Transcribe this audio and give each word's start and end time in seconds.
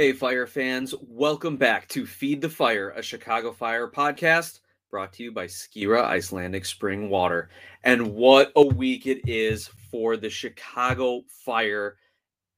Hey, 0.00 0.14
Fire 0.14 0.46
fans, 0.46 0.94
welcome 1.02 1.58
back 1.58 1.86
to 1.88 2.06
Feed 2.06 2.40
the 2.40 2.48
Fire, 2.48 2.88
a 2.96 3.02
Chicago 3.02 3.52
Fire 3.52 3.86
podcast 3.86 4.60
brought 4.90 5.12
to 5.12 5.24
you 5.24 5.30
by 5.30 5.44
Skira 5.44 6.02
Icelandic 6.04 6.64
Spring 6.64 7.10
Water. 7.10 7.50
And 7.84 8.14
what 8.14 8.50
a 8.56 8.64
week 8.64 9.06
it 9.06 9.20
is 9.28 9.68
for 9.90 10.16
the 10.16 10.30
Chicago 10.30 11.20
Fire 11.44 11.98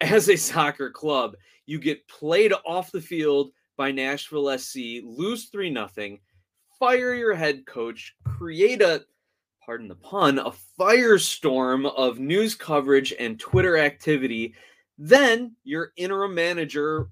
as 0.00 0.28
a 0.28 0.36
soccer 0.36 0.88
club. 0.88 1.34
You 1.66 1.80
get 1.80 2.06
played 2.06 2.52
off 2.64 2.92
the 2.92 3.00
field 3.00 3.50
by 3.76 3.90
Nashville 3.90 4.56
SC, 4.56 5.02
lose 5.02 5.46
3 5.46 5.74
0, 5.74 6.18
fire 6.78 7.12
your 7.12 7.34
head 7.34 7.66
coach, 7.66 8.14
create 8.24 8.82
a 8.82 9.04
pardon 9.66 9.88
the 9.88 9.96
pun, 9.96 10.38
a 10.38 10.52
firestorm 10.78 11.92
of 11.96 12.20
news 12.20 12.54
coverage 12.54 13.12
and 13.18 13.40
Twitter 13.40 13.78
activity. 13.78 14.54
Then 14.96 15.56
your 15.64 15.90
interim 15.96 16.36
manager 16.36 17.08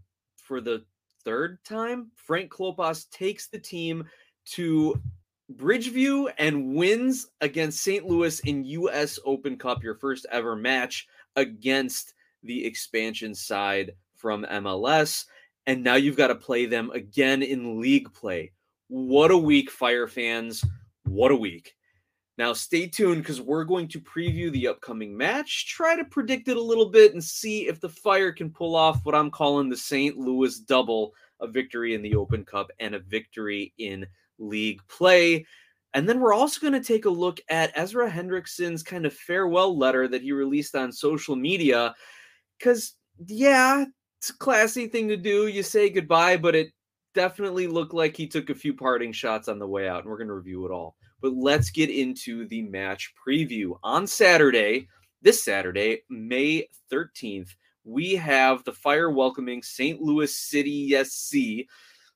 for 0.50 0.60
the 0.60 0.82
third 1.24 1.62
time, 1.62 2.10
Frank 2.16 2.50
Klopas 2.50 3.08
takes 3.10 3.46
the 3.46 3.58
team 3.60 4.04
to 4.46 5.00
Bridgeview 5.54 6.32
and 6.38 6.74
wins 6.74 7.28
against 7.40 7.84
St. 7.84 8.04
Louis 8.04 8.40
in 8.40 8.64
US 8.64 9.20
Open 9.24 9.56
Cup, 9.56 9.84
your 9.84 9.94
first 9.94 10.26
ever 10.32 10.56
match 10.56 11.06
against 11.36 12.14
the 12.42 12.64
expansion 12.66 13.32
side 13.32 13.92
from 14.16 14.44
MLS. 14.50 15.24
And 15.66 15.84
now 15.84 15.94
you've 15.94 16.16
got 16.16 16.28
to 16.28 16.34
play 16.34 16.66
them 16.66 16.90
again 16.90 17.44
in 17.44 17.80
league 17.80 18.12
play. 18.12 18.50
What 18.88 19.30
a 19.30 19.38
week, 19.38 19.70
Fire 19.70 20.08
fans. 20.08 20.64
What 21.04 21.30
a 21.30 21.36
week. 21.36 21.76
Now, 22.40 22.54
stay 22.54 22.86
tuned 22.86 23.22
because 23.22 23.38
we're 23.38 23.64
going 23.64 23.86
to 23.88 24.00
preview 24.00 24.50
the 24.50 24.68
upcoming 24.68 25.14
match, 25.14 25.66
try 25.68 25.94
to 25.94 26.06
predict 26.06 26.48
it 26.48 26.56
a 26.56 26.62
little 26.62 26.88
bit, 26.88 27.12
and 27.12 27.22
see 27.22 27.68
if 27.68 27.80
the 27.80 27.90
Fire 27.90 28.32
can 28.32 28.48
pull 28.48 28.74
off 28.74 29.04
what 29.04 29.14
I'm 29.14 29.30
calling 29.30 29.68
the 29.68 29.76
St. 29.76 30.16
Louis 30.16 30.58
double 30.60 31.12
a 31.42 31.46
victory 31.46 31.94
in 31.94 32.00
the 32.00 32.14
Open 32.14 32.46
Cup 32.46 32.70
and 32.80 32.94
a 32.94 32.98
victory 32.98 33.74
in 33.76 34.06
league 34.38 34.80
play. 34.88 35.44
And 35.92 36.08
then 36.08 36.18
we're 36.18 36.32
also 36.32 36.62
going 36.62 36.72
to 36.72 36.80
take 36.80 37.04
a 37.04 37.10
look 37.10 37.42
at 37.50 37.72
Ezra 37.74 38.10
Hendrickson's 38.10 38.82
kind 38.82 39.04
of 39.04 39.12
farewell 39.12 39.76
letter 39.76 40.08
that 40.08 40.22
he 40.22 40.32
released 40.32 40.74
on 40.74 40.92
social 40.92 41.36
media. 41.36 41.94
Because, 42.58 42.94
yeah, 43.26 43.84
it's 44.18 44.30
a 44.30 44.38
classy 44.38 44.86
thing 44.86 45.08
to 45.08 45.16
do. 45.18 45.48
You 45.48 45.62
say 45.62 45.90
goodbye, 45.90 46.38
but 46.38 46.54
it 46.54 46.72
definitely 47.14 47.66
looked 47.66 47.92
like 47.92 48.16
he 48.16 48.26
took 48.26 48.48
a 48.48 48.54
few 48.54 48.72
parting 48.72 49.12
shots 49.12 49.46
on 49.46 49.58
the 49.58 49.68
way 49.68 49.86
out. 49.86 50.00
And 50.00 50.06
we're 50.06 50.16
going 50.16 50.28
to 50.28 50.34
review 50.34 50.64
it 50.64 50.72
all. 50.72 50.96
But 51.20 51.34
let's 51.34 51.70
get 51.70 51.90
into 51.90 52.46
the 52.48 52.62
match 52.62 53.12
preview. 53.26 53.78
On 53.82 54.06
Saturday, 54.06 54.88
this 55.22 55.42
Saturday, 55.42 56.02
May 56.08 56.68
13th, 56.90 57.50
we 57.84 58.14
have 58.14 58.64
the 58.64 58.72
Fire 58.72 59.10
welcoming 59.10 59.62
St. 59.62 60.00
Louis 60.00 60.34
City 60.34 60.94
SC, 61.02 61.66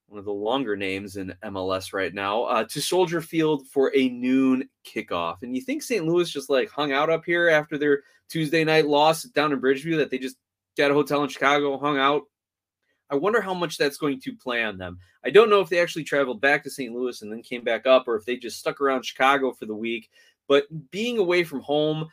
one 0.06 0.18
of 0.18 0.24
the 0.24 0.32
longer 0.32 0.76
names 0.76 1.16
in 1.16 1.34
MLS 1.44 1.92
right 1.92 2.12
now, 2.12 2.44
uh, 2.44 2.64
to 2.64 2.80
Soldier 2.80 3.20
Field 3.20 3.66
for 3.68 3.92
a 3.94 4.08
noon 4.08 4.68
kickoff. 4.86 5.42
And 5.42 5.56
you 5.56 5.62
think 5.62 5.82
St. 5.82 6.04
Louis 6.04 6.30
just 6.30 6.50
like 6.50 6.70
hung 6.70 6.92
out 6.92 7.10
up 7.10 7.24
here 7.24 7.48
after 7.48 7.78
their 7.78 8.02
Tuesday 8.28 8.64
night 8.64 8.86
loss 8.86 9.22
down 9.22 9.52
in 9.52 9.60
Bridgeview, 9.60 9.96
that 9.98 10.10
they 10.10 10.18
just 10.18 10.36
got 10.76 10.90
a 10.90 10.94
hotel 10.94 11.22
in 11.22 11.28
Chicago, 11.28 11.78
hung 11.78 11.98
out, 11.98 12.22
I 13.10 13.16
wonder 13.16 13.40
how 13.40 13.54
much 13.54 13.76
that's 13.76 13.96
going 13.96 14.20
to 14.20 14.34
play 14.34 14.64
on 14.64 14.78
them. 14.78 14.98
I 15.24 15.30
don't 15.30 15.50
know 15.50 15.60
if 15.60 15.68
they 15.68 15.80
actually 15.80 16.04
traveled 16.04 16.40
back 16.40 16.64
to 16.64 16.70
St. 16.70 16.94
Louis 16.94 17.20
and 17.22 17.30
then 17.30 17.42
came 17.42 17.62
back 17.62 17.86
up 17.86 18.08
or 18.08 18.16
if 18.16 18.24
they 18.24 18.36
just 18.36 18.58
stuck 18.58 18.80
around 18.80 19.04
Chicago 19.04 19.52
for 19.52 19.66
the 19.66 19.74
week. 19.74 20.10
But 20.48 20.66
being 20.90 21.18
away 21.18 21.44
from 21.44 21.60
home 21.60 22.08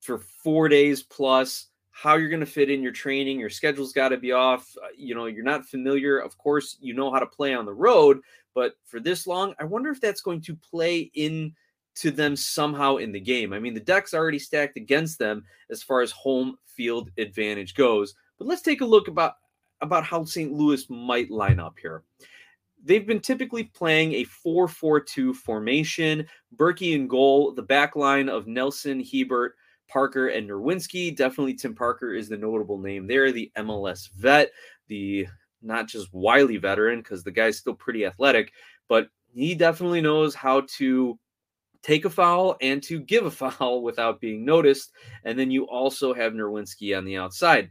for 0.00 0.18
four 0.18 0.68
days 0.68 1.02
plus, 1.02 1.66
how 1.90 2.16
you're 2.16 2.30
going 2.30 2.40
to 2.40 2.46
fit 2.46 2.70
in 2.70 2.82
your 2.82 2.92
training, 2.92 3.38
your 3.38 3.50
schedule's 3.50 3.92
got 3.92 4.08
to 4.08 4.16
be 4.16 4.32
off. 4.32 4.74
Uh, 4.82 4.88
you 4.96 5.14
know, 5.14 5.26
you're 5.26 5.44
not 5.44 5.66
familiar. 5.66 6.18
Of 6.18 6.38
course, 6.38 6.78
you 6.80 6.94
know 6.94 7.12
how 7.12 7.18
to 7.18 7.26
play 7.26 7.52
on 7.52 7.66
the 7.66 7.74
road, 7.74 8.20
but 8.54 8.74
for 8.84 9.00
this 9.00 9.26
long, 9.26 9.54
I 9.58 9.64
wonder 9.64 9.90
if 9.90 10.00
that's 10.00 10.22
going 10.22 10.40
to 10.42 10.56
play 10.56 11.10
in 11.14 11.54
to 11.96 12.10
them 12.10 12.36
somehow 12.36 12.96
in 12.96 13.12
the 13.12 13.20
game. 13.20 13.52
I 13.52 13.58
mean, 13.58 13.74
the 13.74 13.80
deck's 13.80 14.14
already 14.14 14.38
stacked 14.38 14.76
against 14.76 15.18
them 15.18 15.44
as 15.70 15.82
far 15.82 16.00
as 16.00 16.10
home 16.12 16.56
field 16.64 17.10
advantage 17.18 17.74
goes. 17.74 18.14
But 18.38 18.46
let's 18.46 18.62
take 18.62 18.80
a 18.80 18.86
look 18.86 19.08
about 19.08 19.34
about 19.80 20.04
how 20.04 20.24
St. 20.24 20.52
Louis 20.52 20.88
might 20.88 21.30
line 21.30 21.60
up 21.60 21.78
here. 21.80 22.04
They've 22.82 23.06
been 23.06 23.20
typically 23.20 23.64
playing 23.64 24.14
a 24.14 24.24
4 24.24 24.68
4 24.68 25.00
2 25.00 25.34
formation. 25.34 26.26
Bürki 26.56 26.94
in 26.94 27.06
goal, 27.06 27.52
the 27.52 27.62
back 27.62 27.96
line 27.96 28.28
of 28.28 28.46
Nilsson, 28.46 29.00
Hiebert, 29.00 29.52
Parker, 29.88 30.28
and 30.28 30.48
Nerwinski. 30.48 31.14
Definitely 31.14 31.54
Tim 31.54 31.74
Parker 31.74 32.14
is 32.14 32.28
the 32.28 32.38
notable 32.38 32.78
name 32.78 33.06
there, 33.06 33.32
the 33.32 33.50
MLS 33.58 34.10
vet, 34.12 34.50
the 34.88 35.26
not 35.62 35.88
just 35.88 36.08
wily 36.12 36.56
veteran, 36.56 37.00
because 37.00 37.22
the 37.22 37.30
guy's 37.30 37.58
still 37.58 37.74
pretty 37.74 38.06
athletic, 38.06 38.52
but 38.88 39.08
he 39.32 39.54
definitely 39.54 40.00
knows 40.00 40.34
how 40.34 40.62
to 40.78 41.18
take 41.82 42.04
a 42.04 42.10
foul 42.10 42.56
and 42.60 42.82
to 42.82 43.00
give 43.00 43.26
a 43.26 43.30
foul 43.50 43.82
without 43.82 44.20
being 44.20 44.44
noticed. 44.44 44.92
And 45.24 45.38
then 45.38 45.50
you 45.50 45.64
also 45.64 46.14
have 46.14 46.32
Nerwinski 46.32 46.96
on 46.96 47.04
the 47.04 47.18
outside 47.18 47.70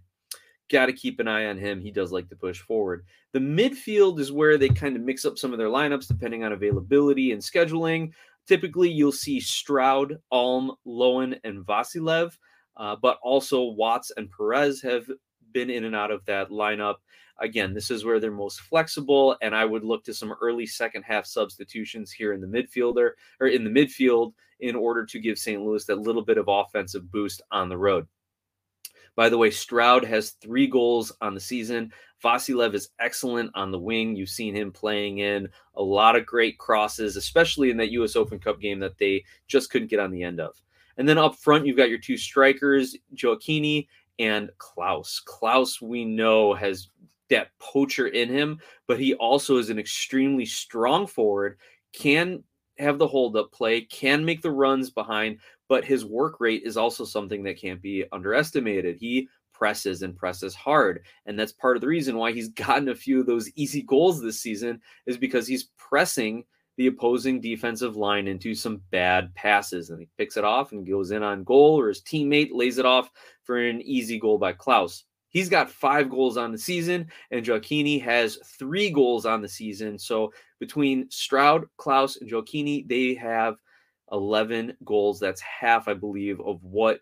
got 0.69 0.85
to 0.85 0.93
keep 0.93 1.19
an 1.19 1.27
eye 1.27 1.47
on 1.47 1.57
him. 1.57 1.81
He 1.81 1.91
does 1.91 2.11
like 2.11 2.29
to 2.29 2.35
push 2.35 2.59
forward. 2.59 3.05
The 3.33 3.39
midfield 3.39 4.19
is 4.19 4.31
where 4.31 4.57
they 4.57 4.69
kind 4.69 4.95
of 4.95 5.01
mix 5.01 5.25
up 5.25 5.37
some 5.37 5.51
of 5.51 5.57
their 5.57 5.67
lineups 5.67 6.07
depending 6.07 6.43
on 6.43 6.53
availability 6.53 7.31
and 7.31 7.41
scheduling. 7.41 8.11
Typically, 8.47 8.89
you'll 8.89 9.11
see 9.11 9.39
Stroud, 9.39 10.17
Alm, 10.31 10.71
Loewen, 10.85 11.39
and 11.43 11.65
Vassilev, 11.65 12.37
uh, 12.77 12.95
but 13.01 13.19
also 13.21 13.63
Watts 13.63 14.11
and 14.17 14.29
Perez 14.31 14.81
have 14.81 15.05
been 15.51 15.69
in 15.69 15.85
and 15.85 15.95
out 15.95 16.11
of 16.11 16.25
that 16.25 16.49
lineup. 16.49 16.95
Again, 17.39 17.73
this 17.73 17.89
is 17.89 18.03
where 18.03 18.19
they're 18.19 18.31
most 18.31 18.61
flexible, 18.61 19.37
and 19.41 19.55
I 19.55 19.65
would 19.65 19.83
look 19.83 20.03
to 20.05 20.13
some 20.13 20.33
early 20.41 20.65
second 20.65 21.03
half 21.03 21.25
substitutions 21.25 22.11
here 22.11 22.33
in 22.33 22.41
the 22.41 22.47
midfielder 22.47 23.11
or 23.39 23.47
in 23.47 23.63
the 23.63 23.69
midfield 23.69 24.33
in 24.59 24.75
order 24.75 25.05
to 25.05 25.19
give 25.19 25.37
St. 25.37 25.61
Louis 25.61 25.85
that 25.85 25.99
little 25.99 26.21
bit 26.21 26.37
of 26.37 26.45
offensive 26.47 27.09
boost 27.11 27.41
on 27.51 27.69
the 27.69 27.77
road. 27.77 28.07
By 29.19 29.27
the 29.27 29.37
way, 29.37 29.51
Stroud 29.51 30.05
has 30.05 30.29
three 30.29 30.65
goals 30.65 31.11
on 31.19 31.33
the 31.33 31.41
season. 31.41 31.91
Vassilev 32.23 32.73
is 32.73 32.91
excellent 33.01 33.51
on 33.53 33.69
the 33.69 33.77
wing. 33.77 34.15
You've 34.15 34.29
seen 34.29 34.55
him 34.55 34.71
playing 34.71 35.17
in 35.17 35.49
a 35.75 35.83
lot 35.83 36.15
of 36.15 36.25
great 36.25 36.57
crosses, 36.57 37.17
especially 37.17 37.69
in 37.69 37.75
that 37.75 37.91
U.S. 37.91 38.15
Open 38.15 38.39
Cup 38.39 38.61
game 38.61 38.79
that 38.79 38.97
they 38.97 39.25
just 39.45 39.71
couldn't 39.71 39.89
get 39.89 39.99
on 39.99 40.11
the 40.11 40.23
end 40.23 40.39
of. 40.39 40.55
And 40.95 41.05
then 41.05 41.17
up 41.17 41.35
front, 41.35 41.65
you've 41.65 41.75
got 41.75 41.89
your 41.89 41.99
two 41.99 42.15
strikers, 42.15 42.95
Gioacchini 43.13 43.89
and 44.19 44.51
Klauss. 44.57 45.21
Klauss, 45.25 45.81
we 45.81 46.05
know, 46.05 46.53
has 46.53 46.87
that 47.29 47.49
poacher 47.59 48.07
in 48.07 48.29
him, 48.29 48.57
but 48.87 49.01
he 49.01 49.15
also 49.15 49.57
is 49.57 49.69
an 49.69 49.79
extremely 49.79 50.45
strong 50.45 51.05
forward, 51.05 51.57
can 51.91 52.41
have 52.77 52.97
the 52.97 53.07
hold 53.07 53.35
up 53.35 53.51
play, 53.51 53.81
can 53.81 54.23
make 54.23 54.41
the 54.41 54.49
runs 54.49 54.89
behind, 54.89 55.39
but 55.69 55.85
his 55.85 56.03
work 56.03 56.41
rate 56.41 56.63
is 56.65 56.75
also 56.75 57.05
something 57.05 57.43
that 57.43 57.61
can't 57.61 57.81
be 57.81 58.03
underestimated. 58.11 58.97
He 58.97 59.29
presses 59.53 60.01
and 60.01 60.15
presses 60.15 60.55
hard. 60.55 61.05
And 61.25 61.37
that's 61.37 61.51
part 61.51 61.77
of 61.77 61.81
the 61.81 61.87
reason 61.87 62.17
why 62.17 62.31
he's 62.31 62.49
gotten 62.49 62.89
a 62.89 62.95
few 62.95 63.21
of 63.21 63.27
those 63.27 63.49
easy 63.55 63.83
goals 63.83 64.21
this 64.21 64.41
season 64.41 64.81
is 65.05 65.17
because 65.17 65.47
he's 65.47 65.69
pressing 65.77 66.43
the 66.77 66.87
opposing 66.87 67.41
defensive 67.41 67.97
line 67.97 68.27
into 68.27 68.55
some 68.55 68.81
bad 68.89 69.35
passes 69.35 69.89
and 69.89 69.99
he 69.99 70.07
picks 70.17 70.37
it 70.37 70.45
off 70.45 70.71
and 70.71 70.87
goes 70.87 71.11
in 71.11 71.21
on 71.21 71.43
goal 71.43 71.77
or 71.77 71.89
his 71.89 72.01
teammate 72.01 72.49
lays 72.53 72.77
it 72.77 72.85
off 72.85 73.11
for 73.43 73.57
an 73.57 73.81
easy 73.81 74.17
goal 74.17 74.37
by 74.37 74.53
Klauss. 74.53 75.03
He's 75.27 75.49
got 75.49 75.69
five 75.69 76.09
goals 76.09 76.37
on 76.37 76.51
the 76.51 76.57
season, 76.57 77.07
and 77.29 77.45
Gioacchini 77.45 78.01
has 78.01 78.39
three 78.57 78.89
goals 78.89 79.27
on 79.27 79.43
the 79.43 79.47
season. 79.47 79.99
So 79.99 80.33
between 80.59 81.07
Stroud, 81.11 81.65
Klauss, 81.77 82.19
and 82.19 82.27
Gioacchini, 82.31 82.87
they 82.87 83.13
have 83.13 83.57
11 84.11 84.77
goals. 84.83 85.19
That's 85.19 85.41
half, 85.41 85.87
I 85.87 85.93
believe, 85.93 86.39
of 86.41 86.63
what 86.63 87.01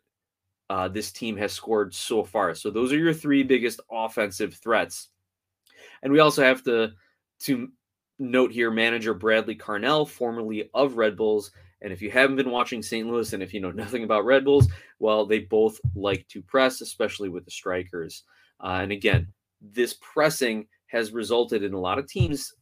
uh, 0.69 0.88
this 0.88 1.12
team 1.12 1.38
has 1.38 1.54
scored 1.54 1.94
so 1.94 2.24
far. 2.24 2.54
So 2.54 2.69
those 2.69 2.92
are 2.92 2.98
your 2.98 3.13
three 3.13 3.44
biggest 3.44 3.80
offensive 3.92 4.56
threats. 4.56 5.09
And 6.04 6.12
we 6.12 6.19
also 6.19 6.44
have 6.44 6.63
to 6.63 6.92
to 7.42 7.69
note 8.19 8.51
here 8.51 8.71
manager 8.71 9.13
Bradley 9.13 9.56
Carnell, 9.56 10.07
formerly 10.07 10.69
of 10.74 10.98
Red 10.98 11.15
Bulls. 11.15 11.51
And 11.81 11.94
if 11.94 12.01
you 12.01 12.09
haven't 12.09 12.36
been 12.36 12.50
watching 12.50 12.81
St. 12.81 13.07
Louis 13.07 13.33
and 13.33 13.44
if 13.44 13.53
you 13.53 13.60
know 13.60 13.71
nothing 13.71 14.03
about 14.03 14.25
Red 14.25 14.44
Bulls, 14.44 14.68
well, 15.00 15.25
they 15.25 15.39
both 15.39 15.80
like 15.95 16.27
to 16.30 16.42
press, 16.42 16.81
especially 16.81 17.30
with 17.30 17.45
the 17.45 17.51
strikers. 17.51 18.24
Uh, 18.60 18.80
and 18.81 18.92
again, 18.92 19.27
this 19.62 19.95
pressing 20.01 20.68
has 20.88 21.12
resulted 21.12 21.63
in 21.63 21.74
a 21.74 21.80
lot 21.80 22.00
of 22.00 22.07
teams 22.07 22.53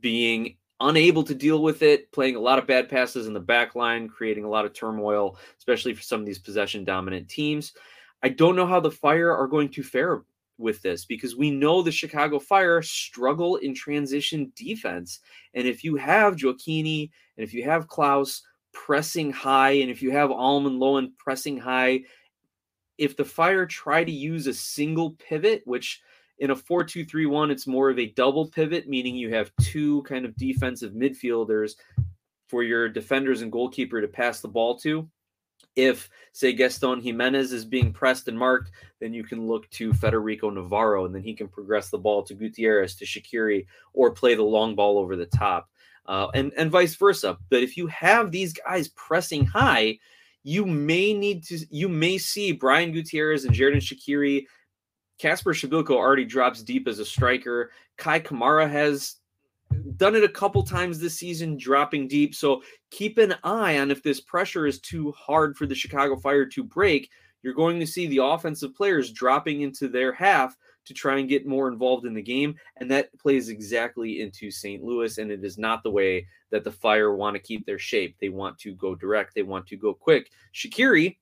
being 0.00 0.56
unable 0.80 1.22
to 1.24 1.34
deal 1.34 1.62
with 1.62 1.82
it, 1.82 2.10
playing 2.12 2.36
a 2.36 2.40
lot 2.40 2.58
of 2.58 2.66
bad 2.66 2.88
passes 2.88 3.26
in 3.26 3.32
the 3.32 3.40
back 3.40 3.74
line, 3.74 4.08
creating 4.08 4.44
a 4.44 4.48
lot 4.48 4.64
of 4.64 4.72
turmoil, 4.72 5.38
especially 5.58 5.94
for 5.94 6.02
some 6.02 6.20
of 6.20 6.26
these 6.26 6.38
possession 6.38 6.84
dominant 6.84 7.28
teams. 7.28 7.72
I 8.22 8.28
don't 8.28 8.56
know 8.56 8.66
how 8.66 8.80
the 8.80 8.90
Fire 8.90 9.34
are 9.34 9.46
going 9.46 9.68
to 9.70 9.82
fare 9.82 10.22
with 10.58 10.80
this 10.82 11.04
because 11.04 11.36
we 11.36 11.50
know 11.50 11.82
the 11.82 11.92
Chicago 11.92 12.38
Fire 12.38 12.82
struggle 12.82 13.56
in 13.56 13.74
transition 13.74 14.52
defense. 14.56 15.20
And 15.54 15.66
if 15.66 15.84
you 15.84 15.96
have 15.96 16.36
Gioacchini 16.36 17.10
and 17.36 17.44
if 17.44 17.52
you 17.52 17.64
have 17.64 17.88
Klauss 17.88 18.42
pressing 18.72 19.32
high, 19.32 19.72
and 19.72 19.90
if 19.90 20.02
you 20.02 20.10
have 20.10 20.30
Alman 20.30 20.78
Loewen 20.78 21.12
pressing 21.18 21.58
high, 21.58 22.02
if 22.98 23.16
the 23.16 23.24
Fire 23.24 23.66
try 23.66 24.04
to 24.04 24.12
use 24.12 24.46
a 24.46 24.54
single 24.54 25.12
pivot, 25.12 25.62
which 25.64 26.00
In 26.38 26.50
a 26.50 26.56
4 26.56 26.84
2 26.84 27.04
3 27.04 27.26
1, 27.26 27.50
it's 27.50 27.66
more 27.66 27.90
of 27.90 27.98
a 27.98 28.12
double 28.12 28.46
pivot, 28.46 28.88
meaning 28.88 29.16
you 29.16 29.32
have 29.34 29.50
two 29.60 30.02
kind 30.02 30.24
of 30.24 30.36
defensive 30.36 30.92
midfielders 30.92 31.72
for 32.48 32.62
your 32.62 32.88
defenders 32.88 33.42
and 33.42 33.50
goalkeeper 33.50 34.00
to 34.00 34.08
pass 34.08 34.40
the 34.40 34.48
ball 34.48 34.76
to. 34.78 35.08
If, 35.74 36.08
say, 36.32 36.52
Gaston 36.52 37.02
Gimenez 37.02 37.52
is 37.52 37.64
being 37.66 37.92
pressed 37.92 38.28
and 38.28 38.38
marked, 38.38 38.70
then 38.98 39.12
you 39.12 39.24
can 39.24 39.46
look 39.46 39.68
to 39.70 39.92
Federico 39.92 40.48
Navarro, 40.48 41.04
and 41.04 41.14
then 41.14 41.22
he 41.22 41.34
can 41.34 41.48
progress 41.48 41.90
the 41.90 41.98
ball 41.98 42.22
to 42.22 42.34
Gutierrez, 42.34 42.94
to 42.96 43.04
Shaqiri, 43.04 43.66
or 43.92 44.10
play 44.10 44.34
the 44.34 44.42
long 44.42 44.74
ball 44.74 44.98
over 44.98 45.16
the 45.16 45.26
top, 45.26 45.68
uh, 46.06 46.28
and 46.34 46.52
and 46.56 46.70
vice 46.70 46.94
versa. 46.94 47.36
But 47.50 47.62
if 47.62 47.76
you 47.76 47.86
have 47.88 48.30
these 48.30 48.54
guys 48.54 48.88
pressing 48.88 49.44
high, 49.44 49.98
you 50.44 50.64
may 50.64 51.12
need 51.12 51.44
to 51.44 51.58
you 51.70 51.88
may 51.88 52.16
see 52.18 52.52
Brian 52.52 52.92
Gutierrez 52.92 53.44
and 53.44 53.54
Xherdan 53.54 53.76
Shaqiri. 53.76 54.46
Kacper 55.18 55.54
Przybyłko 55.54 55.96
already 55.96 56.24
drops 56.24 56.62
deep 56.62 56.88
as 56.88 56.98
a 56.98 57.04
striker. 57.04 57.70
Kei 57.96 58.20
Kamara 58.20 58.68
has 58.68 59.16
done 59.96 60.14
it 60.14 60.24
a 60.24 60.28
couple 60.28 60.62
times 60.62 60.98
this 60.98 61.18
season, 61.18 61.56
dropping 61.56 62.08
deep. 62.08 62.34
So 62.34 62.62
keep 62.90 63.18
an 63.18 63.34
eye 63.42 63.78
on 63.78 63.90
if 63.90 64.02
this 64.02 64.20
pressure 64.20 64.66
is 64.66 64.80
too 64.80 65.12
hard 65.12 65.56
for 65.56 65.66
the 65.66 65.74
Chicago 65.74 66.16
Fire 66.16 66.46
to 66.46 66.62
break. 66.62 67.10
You're 67.42 67.54
going 67.54 67.80
to 67.80 67.86
see 67.86 68.06
the 68.06 68.22
offensive 68.22 68.74
players 68.74 69.12
dropping 69.12 69.62
into 69.62 69.88
their 69.88 70.12
half 70.12 70.56
to 70.84 70.94
try 70.94 71.18
and 71.18 71.28
get 71.28 71.46
more 71.46 71.68
involved 71.68 72.06
in 72.06 72.14
the 72.14 72.22
game. 72.22 72.54
And 72.76 72.90
that 72.90 73.16
plays 73.18 73.48
exactly 73.48 74.20
into 74.20 74.50
St. 74.50 74.82
Louis. 74.82 75.18
And 75.18 75.30
it 75.30 75.44
is 75.44 75.58
not 75.58 75.82
the 75.82 75.90
way 75.90 76.26
that 76.50 76.64
the 76.64 76.72
Fire 76.72 77.14
want 77.14 77.34
to 77.34 77.42
keep 77.42 77.66
their 77.66 77.78
shape. 77.78 78.16
They 78.20 78.28
want 78.28 78.58
to 78.58 78.74
go 78.74 78.94
direct, 78.94 79.34
they 79.34 79.42
want 79.42 79.66
to 79.68 79.76
go 79.76 79.94
quick. 79.94 80.30
Shaqiri 80.54 81.16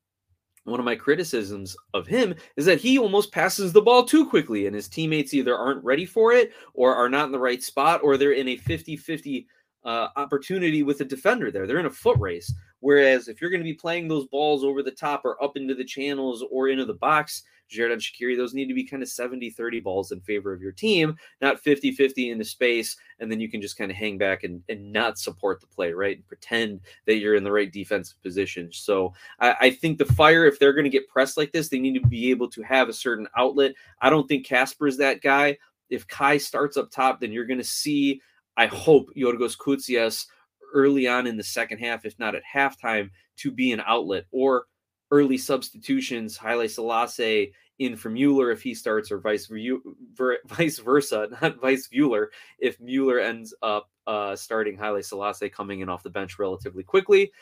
one 0.65 0.81
of 0.81 0.87
my 0.87 0.97
criticisms 0.97 1.77
of 1.93 2.07
him 2.07 2.35
is 2.57 2.65
that 2.65 2.81
he 2.81 2.99
almost 2.99 3.33
passes 3.33 3.73
the 3.73 3.83
ball 3.83 4.05
too 4.05 4.27
quickly 4.29 4.67
and 4.67 4.75
his 4.75 4.89
teammates 4.89 5.35
either 5.35 5.57
aren't 5.57 5.85
ready 5.85 6.07
for 6.07 6.33
it 6.33 6.53
or 6.73 6.95
are 6.95 7.09
not 7.09 7.27
in 7.27 7.33
the 7.33 7.39
right 7.39 7.63
spot 7.63 8.01
or 8.03 8.17
they're 8.17 8.33
in 8.33 8.49
a 8.49 8.57
50-50 8.57 9.47
uh, 9.85 10.09
opportunity 10.17 10.83
with 10.83 11.01
a 11.01 11.05
defender 11.05 11.51
there. 11.51 11.67
They're 11.67 11.79
in 11.79 11.87
a 11.87 11.91
foot 11.91 12.19
race. 12.19 12.53
Whereas 12.81 13.29
if 13.29 13.41
you're 13.41 13.51
going 13.51 13.61
to 13.61 13.65
be 13.65 13.75
playing 13.75 14.09
those 14.09 14.27
balls 14.27 14.65
over 14.65 14.83
the 14.83 14.91
top 14.91 15.25
or 15.25 15.43
up 15.43 15.57
into 15.57 15.75
the 15.75 15.85
channels 15.85 16.45
or 16.51 16.69
into 16.69 16.85
the 16.85 16.95
box 16.95 17.43
Xherdan 17.75 17.99
Shaqiri, 17.99 18.37
those 18.37 18.55
need 18.55 18.69
to 18.69 18.75
be 18.75 18.85
kind 18.85 19.03
of 19.03 19.09
70 19.09 19.51
30 19.51 19.81
balls 19.81 20.13
in 20.13 20.21
favor 20.21 20.53
of 20.53 20.63
your 20.63 20.73
team, 20.73 21.17
not 21.41 21.61
50 21.61 21.93
50 21.93 22.31
into 22.31 22.45
space. 22.45 22.97
And 23.21 23.31
then 23.31 23.41
you 23.41 23.51
can 23.51 23.61
just 23.61 23.77
kind 23.77 23.91
of 23.91 23.97
hang 23.97 24.19
back 24.19 24.45
and, 24.45 24.63
and 24.69 24.93
not 24.93 25.19
support 25.19 25.61
the 25.61 25.67
play, 25.67 25.93
right? 25.93 26.17
And 26.17 26.27
pretend 26.27 26.81
that 27.07 27.17
you're 27.17 27.35
in 27.35 27.45
the 27.45 27.53
right 27.53 27.73
defensive 27.73 28.21
position. 28.23 28.71
So 28.73 29.13
I, 29.41 29.57
I 29.61 29.71
think 29.71 29.99
the 29.99 30.05
Fire, 30.05 30.47
if 30.47 30.59
they're 30.59 30.73
going 30.73 30.85
to 30.85 30.91
get 30.91 31.09
pressed 31.09 31.37
like 31.37 31.53
this, 31.53 31.69
they 31.69 31.79
need 31.79 32.01
to 32.01 32.09
be 32.09 32.31
able 32.31 32.49
to 32.51 32.63
have 32.63 32.89
a 32.89 32.93
certain 32.93 33.29
outlet. 33.37 33.75
I 34.01 34.11
don't 34.11 34.29
think 34.29 34.47
Kacper's 34.47 34.97
that 34.99 35.21
guy. 35.23 35.59
If 35.91 36.07
Kei 36.09 36.39
starts 36.39 36.77
up 36.77 36.91
top, 36.91 37.21
then 37.21 37.33
you're 37.33 37.47
going 37.47 37.59
to 37.59 37.65
see, 37.65 38.21
I 38.57 38.67
hope, 38.67 39.11
Yorgos 39.17 39.57
Koutsias 39.59 40.27
early 40.73 41.07
on 41.07 41.27
in 41.27 41.37
the 41.37 41.43
second 41.43 41.79
half, 41.79 42.05
if 42.05 42.19
not 42.19 42.35
at 42.35 42.43
halftime, 42.53 43.11
to 43.37 43.51
be 43.51 43.73
an 43.73 43.83
outlet 43.87 44.25
or 44.31 44.67
early 45.11 45.39
substitutions, 45.39 46.37
Haile 46.37 46.69
Selassie 46.69 47.53
in 47.79 47.97
for 47.97 48.11
Mueller 48.11 48.51
if 48.51 48.63
he 48.63 48.75
starts, 48.75 49.11
or 49.11 49.19
vice, 49.19 49.51
vice 50.47 50.79
versa, 50.79 51.29
not 51.43 51.61
vice 51.61 51.89
Mueller, 51.93 52.31
if 52.59 52.81
Mueller 52.81 53.19
ends 53.19 53.55
up 53.63 53.91
uh, 54.07 54.37
starting 54.37 54.77
Haile 54.77 55.03
Selassie 55.03 55.49
coming 55.49 55.81
in 55.81 55.89
off 55.89 56.03
the 56.03 56.11
bench 56.11 56.39
relatively 56.39 56.83
quickly. 56.83 57.33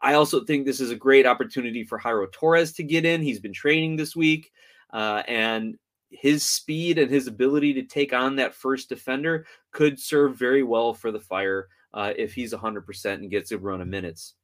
I 0.00 0.14
also 0.14 0.44
think 0.44 0.64
this 0.64 0.80
is 0.80 0.90
a 0.90 0.96
great 0.96 1.26
opportunity 1.26 1.84
for 1.84 1.98
Jairo 1.98 2.30
Torres 2.30 2.72
to 2.74 2.82
get 2.82 3.04
in. 3.04 3.22
He's 3.22 3.40
been 3.40 3.52
training 3.52 3.96
this 3.96 4.14
week, 4.14 4.52
uh, 4.92 5.22
and 5.26 5.76
his 6.10 6.42
speed 6.42 6.98
and 6.98 7.10
his 7.10 7.26
ability 7.26 7.74
to 7.74 7.82
take 7.82 8.12
on 8.12 8.36
that 8.36 8.54
first 8.54 8.88
defender 8.88 9.46
could 9.72 9.98
serve 9.98 10.36
very 10.36 10.62
well 10.62 10.94
for 10.94 11.10
the 11.10 11.20
Fire 11.20 11.68
uh, 11.94 12.12
if 12.16 12.32
he's 12.32 12.52
100% 12.54 13.14
and 13.14 13.30
gets 13.30 13.52
a 13.52 13.58
run 13.58 13.80
of 13.80 13.88
minutes. 13.88 14.34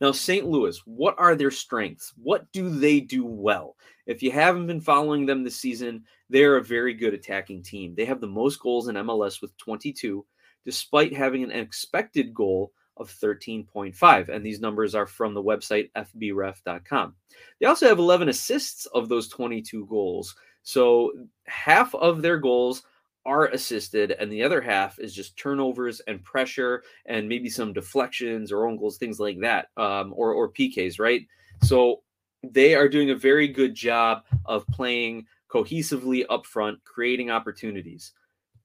Now, 0.00 0.12
St. 0.12 0.46
Louis, 0.46 0.78
what 0.84 1.14
are 1.18 1.34
their 1.34 1.50
strengths? 1.50 2.12
What 2.22 2.50
do 2.52 2.68
they 2.68 3.00
do 3.00 3.24
well? 3.24 3.76
If 4.06 4.22
you 4.22 4.30
haven't 4.30 4.66
been 4.66 4.80
following 4.80 5.26
them 5.26 5.42
this 5.42 5.56
season, 5.56 6.04
they're 6.28 6.56
a 6.56 6.64
very 6.64 6.94
good 6.94 7.14
attacking 7.14 7.62
team. 7.62 7.94
They 7.94 8.04
have 8.04 8.20
the 8.20 8.26
most 8.26 8.60
goals 8.60 8.88
in 8.88 8.96
MLS 8.96 9.40
with 9.40 9.56
22, 9.56 10.24
despite 10.64 11.16
having 11.16 11.42
an 11.42 11.50
expected 11.50 12.34
goal 12.34 12.72
of 12.98 13.10
13.5. 13.10 14.28
And 14.28 14.44
these 14.44 14.60
numbers 14.60 14.94
are 14.94 15.06
from 15.06 15.34
the 15.34 15.42
website 15.42 15.90
fbref.com. 15.96 17.14
They 17.60 17.66
also 17.66 17.88
have 17.88 17.98
11 17.98 18.28
assists 18.28 18.86
of 18.86 19.08
those 19.08 19.28
22 19.28 19.86
goals. 19.86 20.34
So 20.62 21.12
half 21.46 21.94
of 21.94 22.22
their 22.22 22.38
goals 22.38 22.82
are 23.26 23.46
assisted, 23.48 24.12
and 24.12 24.30
the 24.30 24.42
other 24.42 24.60
half 24.60 24.98
is 24.98 25.14
just 25.14 25.36
turnovers 25.36 26.00
and 26.06 26.22
pressure 26.22 26.82
and 27.06 27.28
maybe 27.28 27.50
some 27.50 27.72
deflections 27.72 28.52
or 28.52 28.66
own 28.66 28.76
goals, 28.76 28.96
things 28.96 29.20
like 29.20 29.40
that, 29.40 29.68
um, 29.76 30.14
or 30.16 30.32
or 30.32 30.50
PKs, 30.50 30.98
right? 30.98 31.26
So 31.62 32.02
they 32.42 32.74
are 32.74 32.88
doing 32.88 33.10
a 33.10 33.16
very 33.16 33.48
good 33.48 33.74
job 33.74 34.24
of 34.44 34.66
playing 34.68 35.26
cohesively 35.50 36.24
up 36.30 36.46
front, 36.46 36.82
creating 36.84 37.30
opportunities. 37.30 38.12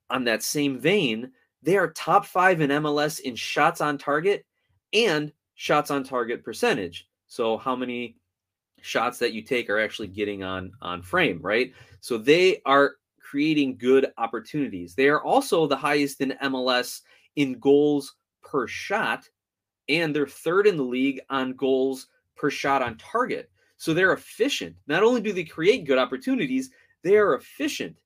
On 0.09 0.23
that 0.25 0.43
same 0.43 0.79
vein, 0.79 1.31
they 1.63 1.77
are 1.77 1.91
top 1.91 2.25
five 2.25 2.61
in 2.61 2.69
MLS 2.69 3.19
in 3.19 3.35
shots 3.35 3.81
on 3.81 3.97
target 3.97 4.45
and 4.93 5.31
shots 5.55 5.91
on 5.91 6.03
target 6.03 6.43
percentage. 6.43 7.07
So 7.27 7.57
how 7.57 7.75
many 7.75 8.17
shots 8.81 9.19
that 9.19 9.33
you 9.33 9.41
take 9.41 9.69
are 9.69 9.79
actually 9.79 10.07
getting 10.07 10.43
on 10.43 10.71
on 10.81 11.01
frame, 11.01 11.39
right? 11.41 11.73
So 12.01 12.17
they 12.17 12.61
are 12.65 12.95
creating 13.31 13.77
good 13.77 14.11
opportunities. 14.17 14.93
They 14.93 15.07
are 15.07 15.23
also 15.23 15.65
the 15.65 15.77
highest 15.77 16.19
in 16.19 16.33
MLS 16.43 16.99
in 17.37 17.59
goals 17.59 18.15
per 18.43 18.67
shot, 18.67 19.29
and 19.87 20.13
they're 20.13 20.27
third 20.27 20.67
in 20.67 20.75
the 20.75 20.83
league 20.83 21.21
on 21.29 21.53
goals 21.53 22.07
per 22.35 22.49
shot 22.49 22.81
on 22.81 22.97
target. 22.97 23.49
So 23.77 23.93
they're 23.93 24.11
efficient. 24.11 24.75
Not 24.85 25.01
only 25.01 25.21
do 25.21 25.31
they 25.31 25.45
create 25.45 25.85
good 25.85 25.97
opportunities, 25.97 26.71
they 27.03 27.15
are 27.15 27.35
efficient. 27.35 28.01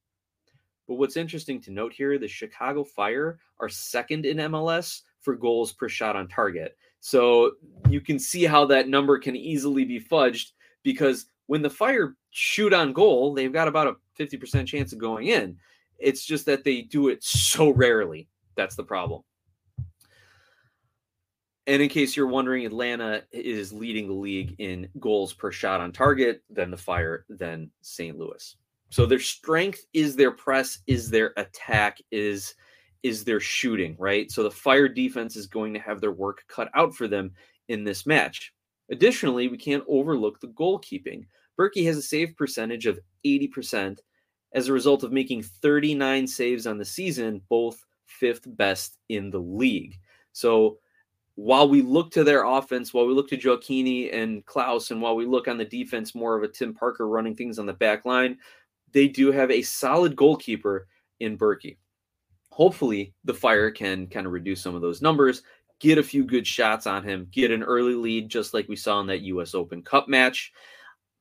But 0.88 0.95
what's 0.95 1.18
interesting 1.18 1.60
to 1.62 1.71
note 1.71 1.92
here 1.92 2.19
the 2.19 2.28
Chicago 2.28 2.83
Fire 2.83 3.40
are 3.59 3.68
second 3.68 4.28
in 4.28 4.38
MLS 4.38 5.02
for 5.21 5.35
goals 5.35 5.73
per 5.73 5.90
shot 5.90 6.16
on 6.16 6.28
target. 6.28 6.78
So 6.99 7.54
you 7.90 7.99
can 7.99 8.19
see 8.19 8.44
how 8.44 8.68
that 8.68 8.90
number 8.90 9.18
can 9.18 9.35
easily 9.35 9.85
be 9.85 9.99
fudged 9.99 10.52
because 10.83 11.26
when 11.47 11.61
the 11.61 11.69
Fire 11.69 12.16
shoot 12.31 12.73
on 12.73 12.94
goal, 12.94 13.33
they've 13.33 13.54
got 13.54 13.68
about 13.68 13.87
a 13.87 13.95
50% 14.21 14.66
chance 14.66 14.94
of 14.94 14.99
going 14.99 15.28
in. 15.28 15.57
It's 15.97 16.25
just 16.25 16.45
that 16.47 16.64
they 16.64 16.81
do 16.81 17.09
it 17.09 17.23
so 17.23 17.69
rarely. 17.69 18.28
That's 18.56 18.75
the 18.75 18.83
problem. 18.83 19.21
And 21.68 21.81
in 21.81 21.90
case 21.90 22.16
you're 22.16 22.28
wondering, 22.28 22.66
Atlanta 22.66 23.23
is 23.31 23.73
leading 23.73 24.07
the 24.07 24.14
league 24.14 24.56
in 24.59 24.87
goals 24.99 25.33
per 25.33 25.52
shot 25.52 25.81
on 25.81 25.92
target, 25.92 26.44
then 26.49 26.69
the 26.69 26.78
Fire, 26.78 27.25
then 27.28 27.71
St. 27.81 28.18
Louis. 28.18 28.56
So 28.92 29.06
their 29.06 29.19
strength 29.19 29.85
is 29.94 30.16
their 30.16 30.31
press, 30.31 30.80
is 30.85 31.09
their 31.09 31.33
attack, 31.37 31.99
is 32.11 32.56
is 33.04 33.23
their 33.23 33.40
shooting, 33.40 33.95
right? 33.99 34.31
So 34.31 34.42
the 34.42 34.49
Fire 34.49 34.87
defense 34.87 35.35
is 35.35 35.45
going 35.45 35.75
to 35.75 35.80
have 35.80 36.02
their 36.02 36.11
work 36.11 36.44
cut 36.47 36.69
out 36.73 36.95
for 36.95 37.07
them 37.07 37.33
in 37.68 37.83
this 37.83 38.07
match. 38.07 38.52
Additionally, 38.92 39.47
we 39.47 39.57
can't 39.57 39.83
overlook 39.87 40.39
the 40.39 40.47
goalkeeping. 40.47 41.25
Bürki 41.59 41.85
has 41.85 41.97
a 41.97 42.01
save 42.01 42.35
percentage 42.35 42.85
of 42.85 42.99
80% 43.25 43.99
as 44.54 44.68
a 44.68 44.73
result 44.73 45.04
of 45.04 45.11
making 45.11 45.44
39 45.44 46.27
saves 46.27 46.68
on 46.68 46.77
the 46.77 46.85
season, 46.85 47.42
both 47.49 47.83
fifth 48.06 48.44
best 48.56 48.97
in 49.09 49.30
the 49.30 49.39
league. 49.39 49.97
So 50.31 50.80
while 51.35 51.68
we 51.68 51.81
look 51.81 52.11
to 52.11 52.23
their 52.23 52.45
offense, 52.45 52.94
while 52.94 53.06
we 53.06 53.13
look 53.13 53.30
to 53.30 53.37
Gioacchini 53.37 54.13
and 54.13 54.45
Klauss, 54.45 54.92
and 54.92 55.01
while 55.01 55.15
we 55.15 55.25
look 55.25 55.47
on 55.47 55.57
the 55.57 55.65
defense 55.65 56.15
more 56.15 56.35
of 56.35 56.44
a 56.44 56.47
Tim 56.47 56.73
Parker 56.73 57.07
running 57.07 57.35
things 57.35 57.59
on 57.59 57.65
the 57.65 57.73
back 57.73 58.06
line, 58.06 58.37
they 58.94 59.07
do 59.07 59.31
have 59.31 59.51
a 59.51 59.61
solid 59.61 60.15
goalkeeper 60.15 60.87
in 61.19 61.37
Bürki. 61.37 61.77
Hopefully, 62.51 63.13
the 63.25 63.33
Fire 63.33 63.69
can 63.69 64.07
kind 64.07 64.25
of 64.25 64.31
reduce 64.31 64.61
some 64.61 64.75
of 64.75 64.81
those 64.81 65.01
numbers, 65.01 65.44
get 65.79 65.97
a 65.97 66.03
few 66.03 66.23
good 66.23 66.47
shots 66.47 66.87
on 66.87 67.03
him, 67.03 67.27
get 67.31 67.51
an 67.51 67.63
early 67.63 67.95
lead, 67.95 68.29
just 68.29 68.53
like 68.53 68.67
we 68.67 68.75
saw 68.75 68.99
in 68.99 69.07
that 69.07 69.21
U.S. 69.21 69.53
Open 69.53 69.81
Cup 69.81 70.07
match. 70.07 70.51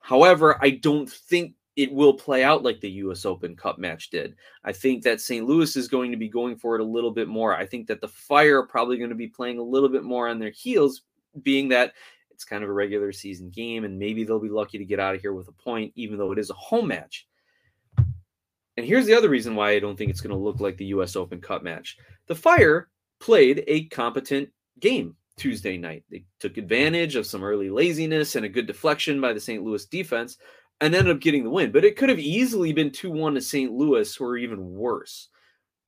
However, 0.00 0.58
I 0.62 0.70
don't 0.70 1.11
think 1.11 1.54
it 1.76 1.92
will 1.92 2.14
play 2.14 2.44
out 2.44 2.62
like 2.62 2.80
the 2.80 2.90
US 2.90 3.25
Open 3.25 3.56
Cup 3.56 3.78
match 3.78 4.11
did. 4.11 4.37
I 4.64 4.73
think 4.73 5.02
that 5.02 5.20
St. 5.20 5.44
Louis 5.46 5.75
is 5.76 5.88
going 5.88 6.12
to 6.12 6.16
be 6.16 6.28
going 6.28 6.56
for 6.56 6.76
it 6.76 6.80
a 6.80 6.84
little 6.84 7.11
bit 7.11 7.26
more. 7.26 7.56
I 7.56 7.66
think 7.66 7.88
that 7.88 8.00
the 8.00 8.08
Fire 8.08 8.61
are 8.61 8.66
probably 8.66 8.96
going 8.96 9.11
to 9.11 9.16
be 9.16 9.26
playing 9.26 9.58
a 9.58 9.62
little 9.62 9.88
bit 9.88 10.04
more 10.04 10.28
on 10.28 10.38
their 10.38 10.50
heels, 10.50 11.02
being 11.42 11.68
that 11.70 11.94
it's 12.30 12.44
kind 12.44 12.62
of 12.62 12.70
a 12.70 12.73
regular 12.73 13.12
season 13.12 13.50
game 13.50 13.84
and 13.84 13.99
maybe 13.99 14.25
they'll 14.25 14.40
be 14.40 14.49
lucky 14.49 14.78
to 14.78 14.84
get 14.84 15.00
out 15.00 15.14
of 15.14 15.20
here 15.20 15.32
with 15.32 15.49
a 15.49 15.52
point, 15.52 15.92
even 15.96 16.18
though 16.18 16.32
it 16.32 16.38
is 16.38 16.50
a 16.50 16.54
home 16.54 16.88
match. 16.88 17.26
And 18.76 18.84
here's 18.84 19.06
the 19.06 19.14
other 19.14 19.28
reason 19.28 19.54
why 19.54 19.70
I 19.70 19.78
don't 19.78 19.96
think 19.96 20.11
it's 20.11 20.20
going 20.20 20.34
to 20.34 20.37
look 20.37 20.61
like 20.61 20.76
the 20.76 20.87
US 20.87 21.16
Open 21.16 21.40
Cup 21.40 21.62
match. 21.62 21.96
The 22.26 22.34
Fire 22.34 22.88
played 23.25 23.64
a 23.66 23.87
competent 23.87 24.50
game 24.81 25.16
Tuesday 25.38 25.78
night. 25.78 26.04
They 26.11 26.26
took 26.40 26.59
advantage 26.59 27.16
of 27.16 27.26
some 27.26 27.43
early 27.43 27.71
laziness 27.71 28.37
and 28.37 28.45
a 28.45 28.50
good 28.50 28.66
deflection 28.66 29.19
by 29.19 29.33
the 29.33 29.40
St. 29.40 29.64
Louis 29.64 29.87
defense, 29.87 30.37
and 30.83 30.95
ended 30.95 31.16
up 31.16 31.23
getting 31.23 31.43
the 31.43 31.49
win. 31.49 31.73
But 31.73 31.87
it 31.87 31.97
could 31.97 32.11
have 32.11 32.19
easily 32.19 32.75
been 32.75 32.90
2 32.90 33.11
1 33.11 33.35
to 33.35 33.40
St. 33.40 33.73
Louis 33.73 34.21
or 34.21 34.37
even 34.37 34.75
worse. 34.75 35.31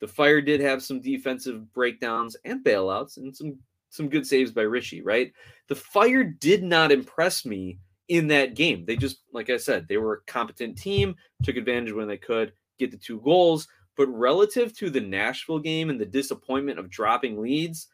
The 0.00 0.08
Fire 0.08 0.40
did 0.40 0.60
have 0.60 0.82
some 0.82 1.02
defensive 1.02 1.70
breakdowns 1.74 2.36
and 2.46 2.64
bailouts 2.64 3.18
and 3.18 3.36
some 3.36 3.58
some 3.90 4.08
good 4.08 4.26
saves 4.26 4.50
by 4.50 4.62
Richey, 4.62 5.02
right? 5.02 5.30
The 5.68 5.74
Fire 5.74 6.24
did 6.24 6.62
not 6.62 6.90
impress 6.90 7.44
me 7.44 7.78
in 8.08 8.28
that 8.28 8.54
game. 8.54 8.84
They 8.86 8.96
just, 8.96 9.18
like 9.32 9.50
I 9.50 9.58
said, 9.58 9.86
they 9.88 9.98
were 9.98 10.14
a 10.14 10.30
competent 10.30 10.78
team, 10.78 11.14
took 11.42 11.56
advantage 11.56 11.92
when 11.92 12.08
they 12.08 12.16
could 12.16 12.52
get 12.78 12.90
the 12.90 12.96
two 12.96 13.20
goals. 13.20 13.68
But 13.96 14.08
relative 14.08 14.76
to 14.78 14.90
the 14.90 15.00
Nashville 15.00 15.58
game 15.58 15.90
and 15.90 16.00
the 16.00 16.06
disappointment 16.06 16.78
of 16.78 16.90
dropping 16.90 17.40
leads, 17.40 17.88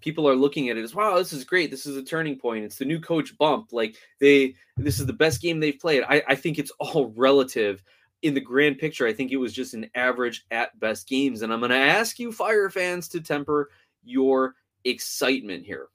people 0.00 0.28
are 0.28 0.36
looking 0.36 0.68
at 0.68 0.76
it 0.76 0.84
as 0.84 0.94
wow, 0.94 1.16
this 1.16 1.32
is 1.32 1.44
great. 1.44 1.70
This 1.70 1.86
is 1.86 1.96
a 1.96 2.02
turning 2.02 2.38
point. 2.38 2.64
It's 2.64 2.78
the 2.78 2.84
new 2.84 3.00
coach 3.00 3.36
bump. 3.38 3.72
Like 3.72 3.96
they, 4.20 4.54
this 4.76 5.00
is 5.00 5.06
the 5.06 5.12
best 5.12 5.40
game 5.40 5.60
they've 5.60 5.78
played. 5.78 6.04
I, 6.08 6.22
I 6.28 6.34
think 6.34 6.58
it's 6.58 6.72
all 6.78 7.12
relative. 7.16 7.82
In 8.22 8.34
the 8.34 8.40
grand 8.40 8.78
picture, 8.78 9.06
I 9.06 9.12
think 9.12 9.30
it 9.30 9.36
was 9.36 9.52
just 9.52 9.74
an 9.74 9.88
average 9.94 10.44
at 10.50 10.76
best 10.80 11.06
games. 11.06 11.42
And 11.42 11.52
I'm 11.52 11.60
going 11.60 11.70
to 11.70 11.76
ask 11.76 12.18
you, 12.18 12.32
Fire 12.32 12.68
fans, 12.68 13.06
to 13.10 13.20
temper 13.20 13.70
your 14.02 14.56
excitement 14.84 15.64
here. 15.64 15.86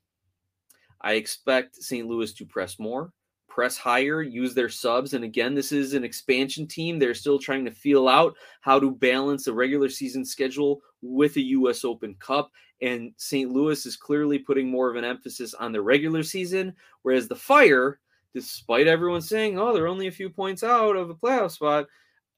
I 1.02 1.14
expect 1.16 1.84
St. 1.84 2.08
Louis 2.08 2.32
to 2.36 2.46
press 2.46 2.80
more, 2.80 3.12
press 3.54 3.78
higher, 3.78 4.24
use 4.24 4.56
their 4.56 4.68
subs. 4.68 5.14
And 5.14 5.24
again, 5.24 5.54
this 5.54 5.72
is 5.72 5.94
an 5.94 6.04
expansion 6.04 6.66
team. 6.66 6.98
They're 6.98 7.14
still 7.14 7.38
trying 7.38 7.66
to 7.66 7.72
feel 7.72 8.08
out 8.08 8.36
how 8.62 8.80
to 8.80 8.90
balance 8.90 9.46
a 9.46 9.54
regular 9.54 9.90
season 9.90 10.26
schedule 10.26 10.82
with 11.04 11.36
a 11.38 11.42
U.S. 11.42 11.86
Open 11.86 12.16
Cup. 12.16 12.52
And 12.82 13.14
St. 13.18 13.52
Louis 13.52 13.86
is 13.86 13.96
clearly 13.96 14.40
putting 14.40 14.72
more 14.72 14.90
of 14.90 14.96
an 14.96 15.04
emphasis 15.04 15.54
on 15.54 15.72
the 15.72 15.84
regular 15.84 16.24
season, 16.24 16.74
whereas 17.04 17.28
the 17.28 17.36
Fire, 17.36 18.00
despite 18.34 18.88
everyone 18.88 19.22
saying, 19.22 19.60
oh, 19.60 19.72
they're 19.72 19.88
only 19.88 20.08
a 20.08 20.12
few 20.12 20.32
points 20.32 20.64
out 20.64 20.96
of 20.96 21.12
a 21.12 21.16
playoff 21.16 21.52
spot, 21.52 21.86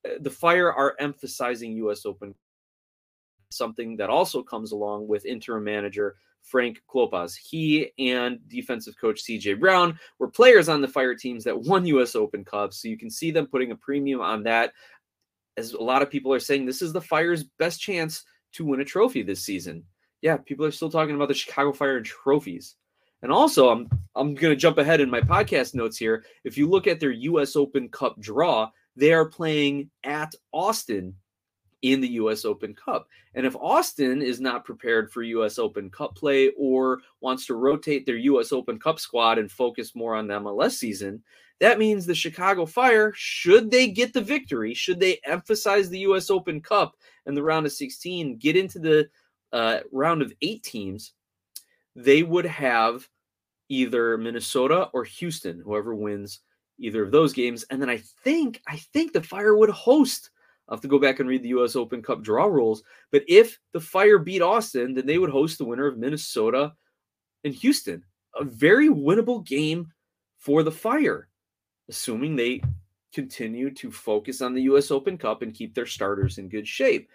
uh, 0.05 0.15
the 0.19 0.29
Fire 0.29 0.74
are 0.74 0.98
emphasizing 1.00 1.77
U.S. 1.77 2.05
Open 2.05 2.36
something 3.51 3.95
that 3.95 4.10
also 4.10 4.43
comes 4.43 4.74
along 4.74 5.07
with 5.07 5.25
interim 5.25 5.63
manager 5.63 6.17
Frank 6.45 6.81
Klopas. 6.89 7.35
He 7.35 7.91
and 7.99 8.39
defensive 8.47 8.95
coach 8.99 9.23
CJ 9.23 9.59
Brown 9.59 9.99
were 10.19 10.29
players 10.29 10.69
on 10.69 10.81
the 10.81 10.87
fire 10.87 11.15
teams 11.15 11.43
that 11.43 11.59
won 11.59 11.85
US 11.85 12.15
Open 12.15 12.45
Cups. 12.45 12.81
So 12.81 12.87
you 12.87 12.97
can 12.97 13.09
see 13.09 13.31
them 13.31 13.47
putting 13.47 13.71
a 13.71 13.75
premium 13.75 14.21
on 14.21 14.43
that. 14.43 14.71
As 15.57 15.73
a 15.73 15.81
lot 15.81 16.01
of 16.01 16.09
people 16.09 16.33
are 16.33 16.39
saying, 16.39 16.65
this 16.65 16.81
is 16.81 16.93
the 16.93 17.01
Fire's 17.01 17.43
best 17.43 17.81
chance 17.81 18.23
to 18.53 18.65
win 18.65 18.81
a 18.81 18.85
trophy 18.85 19.21
this 19.21 19.43
season. 19.43 19.83
Yeah, 20.21 20.37
people 20.37 20.65
are 20.65 20.71
still 20.71 20.89
talking 20.89 21.15
about 21.15 21.27
the 21.27 21.33
Chicago 21.33 21.73
Fire 21.73 21.97
and 21.97 22.05
trophies. 22.05 22.75
And 23.21 23.31
also, 23.31 23.69
I'm 23.69 23.89
I'm 24.15 24.35
going 24.35 24.51
to 24.51 24.59
jump 24.59 24.77
ahead 24.77 25.01
in 25.01 25.09
my 25.09 25.21
podcast 25.21 25.73
notes 25.73 25.97
here. 25.97 26.23
If 26.43 26.57
you 26.57 26.69
look 26.69 26.87
at 26.87 26.99
their 26.99 27.11
US 27.11 27.55
Open 27.55 27.89
Cup 27.89 28.19
draw, 28.19 28.69
they 28.95 29.13
are 29.13 29.25
playing 29.25 29.89
at 30.03 30.33
Austin 30.51 31.15
in 31.85 32.01
the 32.01 32.13
US 32.13 32.45
Open 32.45 32.73
Cup. 32.73 33.07
And 33.35 33.45
if 33.45 33.55
Austin 33.55 34.21
is 34.21 34.41
not 34.41 34.65
prepared 34.65 35.11
for 35.11 35.21
US 35.21 35.59
Open 35.59 35.89
Cup 35.91 36.15
play 36.15 36.51
or 36.57 37.01
wants 37.21 37.45
to 37.45 37.53
rotate 37.53 38.05
their 38.05 38.17
US 38.17 38.51
Open 38.51 38.79
Cup 38.79 38.99
squad 38.99 39.37
and 39.37 39.51
focus 39.51 39.95
more 39.95 40.15
on 40.15 40.27
the 40.27 40.39
MLS 40.39 40.71
season, 40.71 41.21
that 41.59 41.77
means 41.77 42.05
the 42.05 42.15
Chicago 42.15 42.65
Fire, 42.65 43.13
should 43.15 43.69
they 43.69 43.87
get 43.87 44.13
the 44.13 44.21
victory, 44.21 44.73
should 44.73 44.99
they 44.99 45.19
emphasize 45.25 45.87
the 45.87 45.99
US 45.99 46.31
Open 46.31 46.59
Cup 46.59 46.95
and 47.27 47.37
the 47.37 47.43
round 47.43 47.67
of 47.67 47.71
16, 47.71 48.37
get 48.37 48.55
into 48.55 48.79
the 48.79 49.07
uh, 49.53 49.81
round 49.91 50.23
of 50.23 50.33
eight 50.41 50.63
teams, 50.63 51.13
they 51.95 52.23
would 52.23 52.45
have 52.45 53.07
either 53.69 54.17
Minnesota 54.17 54.89
or 54.91 55.03
Houston, 55.03 55.61
whoever 55.63 55.93
wins 55.93 56.41
either 56.79 57.03
of 57.03 57.11
those 57.11 57.31
games. 57.31 57.63
And 57.69 57.79
then 57.79 57.91
I 57.91 58.01
think, 58.23 58.61
I 58.67 58.77
think 58.77 59.13
the 59.13 59.21
Fire 59.21 59.55
would 59.55 59.69
host 59.69 60.31
I'll 60.67 60.77
have 60.77 60.81
to 60.81 60.88
go 60.88 61.00
back 61.00 61.19
and 61.19 61.29
read 61.29 61.43
the 61.43 61.50
U.S. 61.50 61.75
Open 61.75 62.01
Cup 62.01 62.24
draw 62.24 62.45
rules. 62.45 62.84
But 63.12 63.24
if 63.27 63.60
the 63.72 63.79
Fire 63.79 64.17
beat 64.17 64.41
Austin, 64.41 64.93
then 64.93 65.05
they 65.05 65.17
would 65.17 65.29
host 65.29 65.57
the 65.57 65.65
winner 65.65 65.86
of 65.86 65.98
Minnesota 65.98 66.74
and 67.43 67.53
Houston. 67.53 68.03
A 68.39 68.43
very 68.43 68.89
winnable 68.89 69.45
game 69.45 69.91
for 70.39 70.63
the 70.63 70.72
Fire, 70.72 71.29
assuming 71.88 72.36
they 72.36 72.62
continue 73.13 73.72
to 73.75 73.91
focus 73.91 74.41
on 74.41 74.53
the 74.53 74.63
U.S. 74.63 74.91
Open 74.91 75.17
Cup 75.17 75.41
and 75.41 75.53
keep 75.53 75.74
their 75.74 75.86
starters 75.86 76.38
in 76.38 76.50
good 76.50 76.67
shape. 76.67 77.10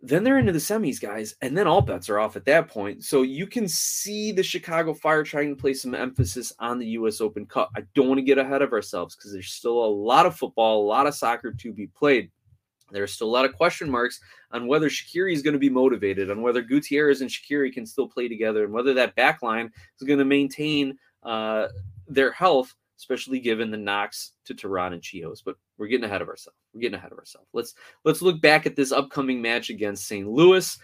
Then 0.00 0.22
they're 0.22 0.38
into 0.38 0.52
the 0.52 0.58
semis, 0.58 1.00
guys, 1.00 1.34
and 1.42 1.58
then 1.58 1.66
all 1.66 1.80
bets 1.80 2.08
are 2.08 2.20
off 2.20 2.36
at 2.36 2.44
that 2.44 2.68
point. 2.68 3.04
So 3.04 3.22
you 3.22 3.48
can 3.48 3.66
see 3.66 4.30
the 4.30 4.44
Chicago 4.44 4.94
Fire 4.94 5.24
trying 5.24 5.54
to 5.54 5.60
place 5.60 5.82
some 5.82 5.94
emphasis 5.94 6.52
on 6.60 6.78
the 6.78 6.86
U.S. 6.86 7.20
Open 7.20 7.46
Cup. 7.46 7.70
I 7.76 7.82
don't 7.94 8.06
want 8.06 8.18
to 8.18 8.24
get 8.24 8.38
ahead 8.38 8.62
of 8.62 8.72
ourselves 8.72 9.16
because 9.16 9.32
there's 9.32 9.50
still 9.50 9.84
a 9.84 9.86
lot 9.86 10.24
of 10.24 10.36
football, 10.36 10.82
a 10.82 10.86
lot 10.86 11.08
of 11.08 11.14
soccer 11.14 11.52
to 11.52 11.72
be 11.72 11.88
played. 11.88 12.30
There's 12.90 13.12
still 13.12 13.26
a 13.26 13.30
lot 13.30 13.44
of 13.44 13.54
question 13.54 13.90
marks 13.90 14.20
on 14.52 14.66
whether 14.66 14.88
Shaqiri 14.88 15.32
is 15.32 15.42
going 15.42 15.52
to 15.54 15.58
be 15.58 15.68
motivated, 15.68 16.30
on 16.30 16.42
whether 16.42 16.62
Gutierrez 16.62 17.20
and 17.20 17.30
Shaqiri 17.30 17.72
can 17.72 17.84
still 17.84 18.08
play 18.08 18.28
together, 18.28 18.64
and 18.64 18.72
whether 18.72 18.94
that 18.94 19.16
back 19.16 19.42
line 19.42 19.70
is 20.00 20.06
going 20.06 20.18
to 20.18 20.24
maintain 20.24 20.96
uh, 21.24 21.68
their 22.06 22.32
health 22.32 22.74
especially 22.98 23.40
given 23.40 23.70
the 23.70 23.76
knocks 23.76 24.32
to 24.44 24.54
Terán 24.54 24.92
and 24.92 25.04
Chios. 25.04 25.40
But 25.42 25.56
we're 25.78 25.86
getting 25.86 26.04
ahead 26.04 26.22
of 26.22 26.28
ourselves. 26.28 26.58
We're 26.74 26.82
getting 26.82 26.98
ahead 26.98 27.12
of 27.12 27.18
ourselves. 27.18 27.48
Let's 27.52 27.74
let's 28.04 28.22
look 28.22 28.40
back 28.40 28.66
at 28.66 28.76
this 28.76 28.92
upcoming 28.92 29.40
match 29.40 29.70
against 29.70 30.06
St. 30.06 30.28
Louis 30.28 30.78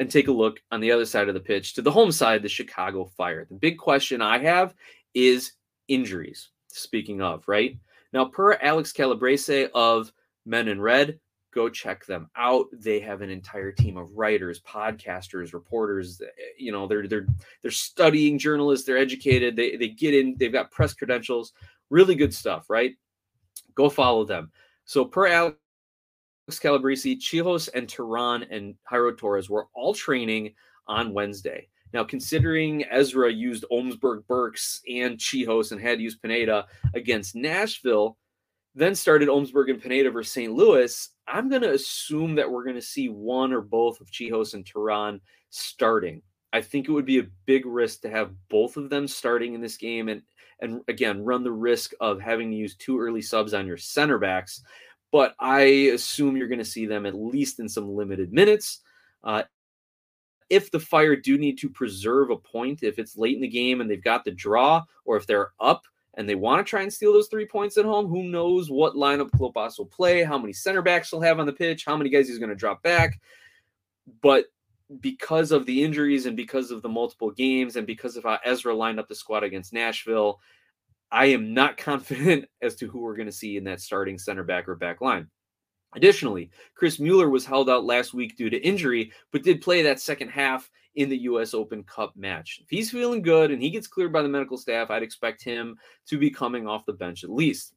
and 0.00 0.10
take 0.10 0.28
a 0.28 0.32
look 0.32 0.60
on 0.72 0.80
the 0.80 0.90
other 0.90 1.04
side 1.04 1.28
of 1.28 1.34
the 1.34 1.40
pitch 1.40 1.74
to 1.74 1.82
the 1.82 1.90
home 1.90 2.10
side, 2.10 2.42
the 2.42 2.48
Chicago 2.48 3.04
Fire. 3.16 3.46
The 3.48 3.54
big 3.54 3.78
question 3.78 4.20
I 4.20 4.38
have 4.38 4.74
is 5.14 5.52
injuries. 5.88 6.50
Speaking 6.68 7.20
of, 7.22 7.46
right? 7.46 7.78
Now, 8.12 8.24
per 8.24 8.54
Alex 8.54 8.92
Calabrese 8.92 9.68
of 9.74 10.12
Men 10.46 10.68
in 10.68 10.80
Red, 10.80 11.20
go 11.54 11.68
check 11.68 12.04
them 12.04 12.28
out. 12.36 12.66
They 12.72 13.00
have 13.00 13.22
an 13.22 13.30
entire 13.30 13.72
team 13.72 13.96
of 13.96 14.16
writers, 14.16 14.60
podcasters, 14.60 15.52
reporters. 15.54 16.20
Eh, 16.20 16.26
you 16.58 16.72
know, 16.72 16.86
they're 16.86 17.06
they're 17.06 17.26
they're 17.62 17.70
studying 17.70 18.38
journalists. 18.38 18.86
They're 18.86 18.98
educated. 18.98 19.56
They 19.56 19.76
they 19.76 19.88
get 19.88 20.14
in. 20.14 20.36
They've 20.38 20.52
got 20.52 20.70
press 20.70 20.92
credentials. 20.92 21.52
Really 21.90 22.14
good 22.14 22.34
stuff, 22.34 22.68
right? 22.68 22.94
Go 23.74 23.88
follow 23.88 24.24
them. 24.24 24.50
So 24.84 25.04
per 25.04 25.26
Alex 25.26 25.56
Calabrese, 26.60 27.16
Czichos 27.16 27.68
and 27.74 27.88
Terán 27.88 28.46
and 28.50 28.74
Jairo 28.90 29.16
Torres 29.16 29.48
were 29.48 29.68
all 29.74 29.94
training 29.94 30.54
on 30.86 31.14
Wednesday. 31.14 31.68
Now, 31.92 32.02
considering 32.02 32.84
Ezra 32.90 33.32
used 33.32 33.64
Omsberg 33.70 34.26
Burks 34.26 34.82
and 34.88 35.16
Czichos 35.16 35.70
and 35.70 35.80
had 35.80 36.00
used 36.00 36.20
Pineda 36.20 36.66
against 36.92 37.36
Nashville, 37.36 38.18
then 38.74 38.96
started 38.96 39.28
Omsberg 39.28 39.70
and 39.70 39.80
Pineda 39.80 40.10
versus 40.10 40.32
St. 40.32 40.52
Louis, 40.52 41.10
I'm 41.26 41.48
going 41.48 41.62
to 41.62 41.72
assume 41.72 42.34
that 42.34 42.50
we're 42.50 42.64
going 42.64 42.76
to 42.76 42.82
see 42.82 43.08
one 43.08 43.52
or 43.52 43.60
both 43.60 44.00
of 44.00 44.10
Czichos 44.10 44.54
and 44.54 44.64
Terán 44.64 45.20
starting. 45.50 46.22
I 46.52 46.60
think 46.60 46.88
it 46.88 46.92
would 46.92 47.06
be 47.06 47.18
a 47.18 47.26
big 47.46 47.66
risk 47.66 48.02
to 48.02 48.10
have 48.10 48.32
both 48.48 48.76
of 48.76 48.90
them 48.90 49.08
starting 49.08 49.54
in 49.54 49.60
this 49.60 49.76
game 49.76 50.08
and 50.08 50.22
and 50.60 50.82
again 50.86 51.24
run 51.24 51.42
the 51.42 51.50
risk 51.50 51.92
of 52.00 52.20
having 52.20 52.50
to 52.50 52.56
use 52.56 52.76
two 52.76 53.00
early 53.00 53.22
subs 53.22 53.54
on 53.54 53.66
your 53.66 53.76
center 53.76 54.18
backs. 54.18 54.62
But 55.10 55.34
I 55.40 55.62
assume 55.92 56.36
you're 56.36 56.48
going 56.48 56.58
to 56.60 56.64
see 56.64 56.86
them 56.86 57.06
at 57.06 57.14
least 57.14 57.58
in 57.58 57.68
some 57.68 57.88
limited 57.88 58.32
minutes. 58.32 58.80
Uh, 59.24 59.42
if 60.50 60.70
the 60.70 60.80
Fire 60.80 61.16
do 61.16 61.38
need 61.38 61.58
to 61.58 61.68
preserve 61.68 62.30
a 62.30 62.36
point, 62.36 62.82
if 62.82 62.98
it's 62.98 63.16
late 63.16 63.34
in 63.34 63.42
the 63.42 63.48
game 63.48 63.80
and 63.80 63.90
they've 63.90 64.02
got 64.02 64.24
the 64.24 64.30
draw, 64.30 64.82
or 65.04 65.16
if 65.16 65.26
they're 65.26 65.52
up, 65.58 65.84
and 66.16 66.28
they 66.28 66.34
want 66.34 66.64
to 66.64 66.68
try 66.68 66.82
and 66.82 66.92
steal 66.92 67.12
those 67.12 67.28
three 67.28 67.46
points 67.46 67.76
at 67.76 67.84
home. 67.84 68.06
Who 68.06 68.22
knows 68.22 68.70
what 68.70 68.94
lineup 68.94 69.30
Klopas 69.30 69.78
will 69.78 69.86
play, 69.86 70.22
how 70.22 70.38
many 70.38 70.52
center 70.52 70.82
backs 70.82 71.10
he'll 71.10 71.20
have 71.20 71.40
on 71.40 71.46
the 71.46 71.52
pitch, 71.52 71.84
how 71.84 71.96
many 71.96 72.10
guys 72.10 72.28
he's 72.28 72.38
going 72.38 72.50
to 72.50 72.54
drop 72.54 72.82
back. 72.82 73.20
But 74.22 74.46
because 75.00 75.50
of 75.50 75.66
the 75.66 75.82
injuries 75.82 76.26
and 76.26 76.36
because 76.36 76.70
of 76.70 76.82
the 76.82 76.88
multiple 76.88 77.30
games 77.30 77.76
and 77.76 77.86
because 77.86 78.16
of 78.16 78.24
how 78.24 78.38
Ezra 78.44 78.74
lined 78.74 79.00
up 79.00 79.08
the 79.08 79.14
squad 79.14 79.42
against 79.42 79.72
Nashville, 79.72 80.40
I 81.10 81.26
am 81.26 81.54
not 81.54 81.76
confident 81.78 82.46
as 82.62 82.76
to 82.76 82.88
who 82.88 83.00
we're 83.00 83.16
going 83.16 83.26
to 83.26 83.32
see 83.32 83.56
in 83.56 83.64
that 83.64 83.80
starting 83.80 84.18
center 84.18 84.44
back 84.44 84.68
or 84.68 84.76
back 84.76 85.00
line. 85.00 85.28
Additionally, 85.96 86.50
Chris 86.74 86.98
Mueller 86.98 87.30
was 87.30 87.46
held 87.46 87.70
out 87.70 87.84
last 87.84 88.14
week 88.14 88.36
due 88.36 88.50
to 88.50 88.66
injury, 88.66 89.12
but 89.30 89.44
did 89.44 89.62
play 89.62 89.82
that 89.82 90.00
second 90.00 90.28
half 90.28 90.68
in 90.94 91.08
the 91.08 91.18
U.S. 91.18 91.54
Open 91.54 91.82
Cup 91.84 92.14
match. 92.16 92.60
If 92.62 92.70
he's 92.70 92.90
feeling 92.90 93.22
good 93.22 93.50
and 93.50 93.60
he 93.60 93.70
gets 93.70 93.86
cleared 93.86 94.12
by 94.12 94.22
the 94.22 94.28
medical 94.28 94.56
staff, 94.56 94.90
I'd 94.90 95.02
expect 95.02 95.42
him 95.42 95.76
to 96.06 96.18
be 96.18 96.30
coming 96.30 96.66
off 96.66 96.86
the 96.86 96.92
bench 96.92 97.24
at 97.24 97.30
least. 97.30 97.74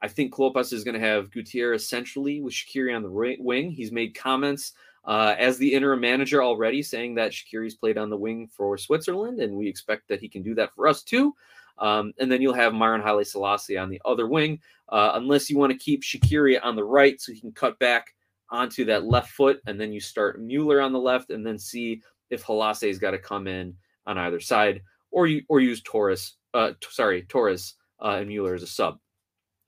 I 0.00 0.08
think 0.08 0.34
Klopas 0.34 0.72
is 0.72 0.82
going 0.82 1.00
to 1.00 1.06
have 1.06 1.30
Gutierrez 1.30 1.88
centrally 1.88 2.40
with 2.40 2.52
Shaqiri 2.52 2.94
on 2.94 3.02
the 3.02 3.36
wing. 3.40 3.70
He's 3.70 3.92
made 3.92 4.16
comments 4.16 4.72
uh, 5.04 5.34
as 5.38 5.58
the 5.58 5.72
interim 5.72 6.00
manager 6.00 6.42
already 6.42 6.82
saying 6.82 7.14
that 7.14 7.32
Shaqiri's 7.32 7.76
played 7.76 7.98
on 7.98 8.10
the 8.10 8.16
wing 8.16 8.48
for 8.48 8.76
Switzerland, 8.76 9.40
and 9.40 9.56
we 9.56 9.68
expect 9.68 10.08
that 10.08 10.20
he 10.20 10.28
can 10.28 10.42
do 10.42 10.54
that 10.56 10.74
for 10.74 10.88
us 10.88 11.02
too. 11.02 11.34
Um, 11.78 12.12
and 12.18 12.30
then 12.30 12.42
you'll 12.42 12.52
have 12.54 12.74
Maren 12.74 13.00
Haile 13.00 13.24
Selassie 13.24 13.78
on 13.78 13.88
the 13.88 14.00
other 14.04 14.26
wing, 14.26 14.60
uh, 14.88 15.12
unless 15.14 15.48
you 15.48 15.56
want 15.56 15.72
to 15.72 15.78
keep 15.78 16.02
Shaqiri 16.02 16.58
on 16.62 16.76
the 16.76 16.84
right 16.84 17.20
so 17.20 17.32
he 17.32 17.40
can 17.40 17.52
cut 17.52 17.78
back 17.78 18.14
onto 18.50 18.84
that 18.84 19.04
left 19.04 19.30
foot, 19.30 19.60
and 19.66 19.80
then 19.80 19.92
you 19.92 20.00
start 20.00 20.40
Mueller 20.40 20.80
on 20.80 20.92
the 20.92 20.98
left, 20.98 21.30
and 21.30 21.46
then 21.46 21.58
see 21.58 22.02
if 22.32 22.42
Halasse's 22.42 22.98
got 22.98 23.12
to 23.12 23.18
come 23.18 23.46
in 23.46 23.74
on 24.06 24.18
either 24.18 24.40
side, 24.40 24.82
or 25.10 25.26
you 25.26 25.42
or 25.48 25.60
use 25.60 25.82
Torres. 25.82 26.34
Uh, 26.54 26.70
t- 26.80 26.88
sorry, 26.90 27.22
Torres 27.22 27.74
uh, 28.02 28.16
and 28.18 28.28
Mueller 28.28 28.54
as 28.54 28.62
a 28.62 28.66
sub. 28.66 28.98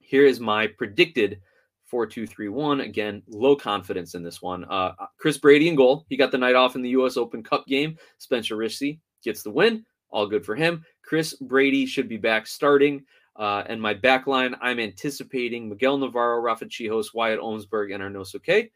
Here 0.00 0.26
is 0.26 0.40
my 0.40 0.66
predicted 0.66 1.40
4 1.86 2.06
2 2.06 2.26
3 2.26 2.48
1. 2.48 2.80
Again, 2.80 3.22
low 3.28 3.54
confidence 3.54 4.14
in 4.14 4.22
this 4.22 4.42
one. 4.42 4.64
Uh, 4.64 4.92
Chris 5.18 5.38
Brady 5.38 5.68
in 5.68 5.76
goal. 5.76 6.04
He 6.08 6.16
got 6.16 6.32
the 6.32 6.38
night 6.38 6.56
off 6.56 6.74
in 6.74 6.82
the 6.82 6.90
U.S. 6.90 7.16
Open 7.16 7.42
Cup 7.42 7.66
game. 7.66 7.96
Spencer 8.18 8.56
Richey 8.56 9.00
gets 9.22 9.42
the 9.42 9.50
win. 9.50 9.84
All 10.10 10.26
good 10.26 10.44
for 10.44 10.54
him. 10.54 10.84
Chris 11.02 11.34
Brady 11.34 11.86
should 11.86 12.08
be 12.08 12.16
back 12.16 12.46
starting. 12.46 13.04
Uh, 13.36 13.64
and 13.66 13.80
my 13.82 13.92
back 13.94 14.26
line, 14.26 14.54
I'm 14.60 14.78
anticipating 14.78 15.68
Miguel 15.68 15.98
Navarro, 15.98 16.40
Rafa 16.40 16.66
Czichos, 16.66 17.14
Wyatt 17.14 17.40
Omsberg, 17.40 17.94
and 17.94 18.16
Okay. 18.36 18.70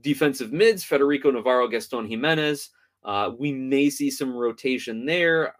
Defensive 0.00 0.52
mids, 0.52 0.84
Federico 0.84 1.30
Navarro, 1.32 1.66
Gaston 1.66 2.06
Gimenez. 2.06 2.70
Uh, 3.04 3.30
we 3.38 3.52
may 3.52 3.90
see 3.90 4.10
some 4.10 4.34
rotation 4.34 5.04
there 5.06 5.54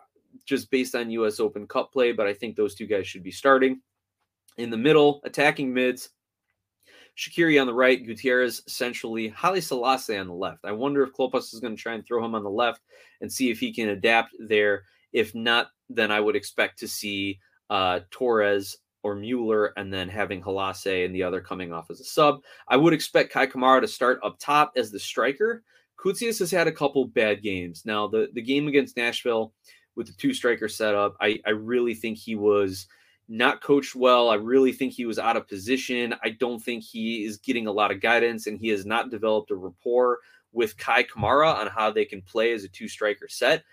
just 0.45 0.71
based 0.71 0.95
on 0.95 1.11
U.S. 1.11 1.41
Open 1.41 1.67
Cup 1.67 1.93
play, 1.93 2.13
but 2.13 2.27
I 2.27 2.35
think 2.35 2.57
those 2.57 2.75
two 2.75 2.87
guys 2.87 3.07
should 3.07 3.23
be 3.23 3.31
starting. 3.31 3.81
In 4.57 4.71
the 4.71 4.77
middle, 4.77 5.21
attacking 5.25 5.73
mids, 5.73 6.11
Shaqiri 7.17 7.61
on 7.61 7.67
the 7.67 7.75
right, 7.75 8.05
Gutierrez 8.05 8.63
centrally, 8.69 9.29
Haile 9.29 9.61
Selassie 9.61 10.17
on 10.17 10.29
the 10.29 10.35
left. 10.35 10.65
I 10.65 10.73
wonder 10.73 11.03
if 11.03 11.13
Klopas 11.13 11.53
is 11.53 11.61
going 11.61 11.77
to 11.77 11.83
try 11.83 11.95
and 11.95 12.07
throw 12.07 12.25
him 12.25 12.35
on 12.35 12.45
the 12.45 12.51
left 12.51 12.83
and 13.21 13.33
see 13.33 13.51
if 13.51 13.59
he 13.59 13.73
can 13.73 13.89
adapt 13.89 14.35
there. 14.39 14.85
If 15.13 15.35
not, 15.35 15.69
then 15.89 16.13
I 16.13 16.21
would 16.21 16.37
expect 16.37 16.79
to 16.81 16.89
see 16.89 17.41
uh, 17.71 18.01
Torres 18.11 18.77
or 19.03 19.15
Mueller 19.15 19.73
and 19.77 19.93
then 19.93 20.09
having 20.09 20.43
Halase 20.43 21.05
and 21.05 21.15
the 21.15 21.23
other 21.23 21.41
coming 21.41 21.73
off 21.73 21.91
as 21.91 22.01
a 22.01 22.05
sub. 22.05 22.41
I 22.69 22.77
would 22.77 22.93
expect 22.93 23.33
Kei 23.33 23.47
Kamara 23.47 23.81
to 23.81 23.89
start 23.89 24.21
up 24.23 24.39
top 24.39 24.73
as 24.77 24.91
the 24.91 24.99
striker. 24.99 25.65
Koutsias 25.99 26.39
has 26.39 26.51
had 26.51 26.69
a 26.69 26.73
couple 26.73 27.05
bad 27.07 27.43
games. 27.43 27.83
Now, 27.85 28.07
the, 28.07 28.29
the 28.33 28.43
game 28.43 28.69
against 28.69 28.97
Nashville 28.97 29.53
with 29.97 30.07
the 30.07 30.13
two 30.15 30.33
striker 30.33 30.69
setup, 30.69 31.17
I, 31.21 31.41
I 31.47 31.51
really 31.51 31.95
think 31.95 32.19
he 32.19 32.37
was– 32.37 32.87
not 33.29 33.61
coached 33.61 33.95
well. 33.95 34.31
I 34.31 34.37
really 34.37 34.73
think 34.73 34.93
he 34.93 35.05
was 35.05 35.19
out 35.19 35.37
of 35.37 35.47
position. 35.47 36.15
I 36.25 36.31
don't 36.31 36.61
think 36.61 36.83
he 36.83 37.25
is 37.25 37.37
getting 37.37 37.67
a 37.67 37.73
lot 37.73 37.91
of 37.91 38.01
guidance, 38.01 38.47
and 38.47 38.59
he 38.59 38.69
has 38.69 38.87
not 38.87 39.11
developed 39.11 39.51
a 39.51 39.57
rapport 39.57 40.19
with 40.53 40.79
Kei 40.79 41.05
Kamara 41.05 41.55
on 41.55 41.67
how 41.67 41.91
they 41.91 42.07
can 42.07 42.23
play 42.23 42.53
as 42.53 42.65
a 42.65 42.69
two 42.69 42.89
striker 42.89 43.29
set. 43.29 43.65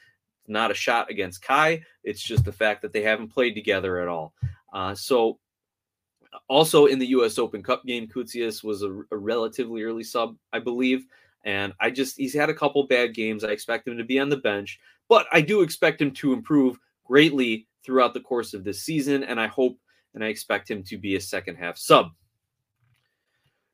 not 0.48 0.70
a 0.72 0.76
shot 0.76 1.10
against 1.10 1.42
Kei. 1.42 1.84
It's 2.04 2.22
just 2.22 2.44
the 2.44 2.52
fact 2.52 2.82
that 2.82 2.94
they 2.94 3.02
haven't 3.02 3.30
played 3.30 3.56
together 3.56 4.00
at 4.00 4.08
all. 4.08 4.34
Uh, 4.74 4.94
so, 4.94 5.40
also 6.50 6.86
in 6.86 7.00
the 7.00 7.08
U.S. 7.08 7.40
Open 7.40 7.64
Cup 7.64 7.86
game, 7.86 8.08
Koutsias 8.08 8.64
was 8.64 8.84
a, 8.84 8.92
a 9.12 9.18
relatively 9.18 9.84
early 9.84 10.04
sub, 10.04 10.36
I 10.52 10.60
believe. 10.60 11.06
And 11.46 11.74
I 11.80 11.92
just, 11.92 12.18
he's 12.18 12.34
had 12.34 12.50
a 12.50 12.56
couple 12.56 12.86
bad 12.88 13.14
games. 13.14 13.44
I 13.44 13.50
expect 13.50 13.88
him 13.88 13.98
to 13.98 14.04
be 14.04 14.20
on 14.20 14.30
the 14.30 14.38
bench, 14.38 14.80
but 15.08 15.28
I 15.32 15.42
do 15.42 15.62
expect 15.62 16.02
him 16.02 16.12
to 16.12 16.34
improve 16.34 16.78
greatly 17.06 17.68
throughout 17.86 18.14
the 18.14 18.20
course 18.20 18.54
of 18.54 18.64
this 18.64 18.82
season, 18.82 19.24
and 19.24 19.40
I 19.40 19.48
hope 19.48 19.78
and 20.16 20.24
I 20.24 20.28
expect 20.28 20.72
him 20.72 20.82
to 20.84 20.98
be 20.98 21.16
a 21.16 21.22
second 21.22 21.58
half 21.58 21.78
sub. 21.78 22.08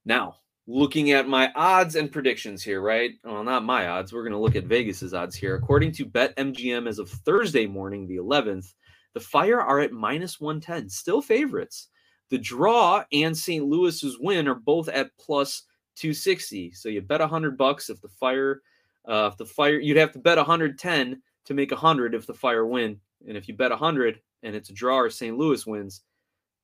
Now, 0.04 0.38
looking 0.68 1.12
at 1.12 1.28
my 1.28 1.52
odds 1.56 1.96
and 1.96 2.12
predictions 2.12 2.64
here, 2.64 2.82
right? 2.82 3.12
Well, 3.24 3.44
not 3.44 3.64
my 3.64 3.88
odds. 3.88 4.12
We're 4.12 4.24
going 4.24 4.34
to 4.34 4.40
look 4.40 4.56
at 4.56 4.66
Vegas's 4.66 5.14
odds 5.14 5.36
here. 5.36 5.56
According 5.56 5.92
to 5.94 6.06
BetMGM 6.06 6.88
as 6.88 7.00
of 7.00 7.10
Thursday 7.10 7.68
morning, 7.68 8.08
the 8.08 8.18
11th, 8.18 8.74
the 9.14 9.20
Fire 9.20 9.62
are 9.62 9.80
at 9.80 9.92
minus 9.92 10.40
110, 10.40 10.90
still 10.90 11.22
favorites. 11.22 11.90
The 12.30 12.38
draw 12.38 13.04
and 13.12 13.38
St. 13.38 13.66
Louis's 13.66 14.18
win 14.20 14.48
are 14.48 14.56
both 14.56 14.88
at 14.90 15.12
plus 15.20 15.64
260. 15.96 16.74
So 16.74 16.90
you 16.90 17.02
bet 17.02 17.20
100 17.20 17.58
bucks 17.58 17.90
if 17.90 18.02
the 18.02 18.10
Fire 18.10 18.62
uh, 19.08 19.30
if 19.32 19.38
the 19.38 19.46
Fire 19.46 19.80
you'd 19.80 19.98
have 19.98 20.12
to 20.14 20.20
bet 20.20 20.38
110 20.38 21.22
to 21.46 21.54
make 21.54 21.72
100 21.72 22.14
if 22.14 22.28
the 22.28 22.34
Fire 22.34 22.66
win. 22.66 23.00
And 23.28 23.38
if 23.38 23.48
you 23.48 23.56
bet 23.56 23.72
100 23.72 24.20
and 24.44 24.56
it's 24.56 24.70
a 24.70 24.74
draw 24.74 24.98
or 24.98 25.10
St. 25.10 25.38
Louis 25.38 25.66
wins, 25.66 26.02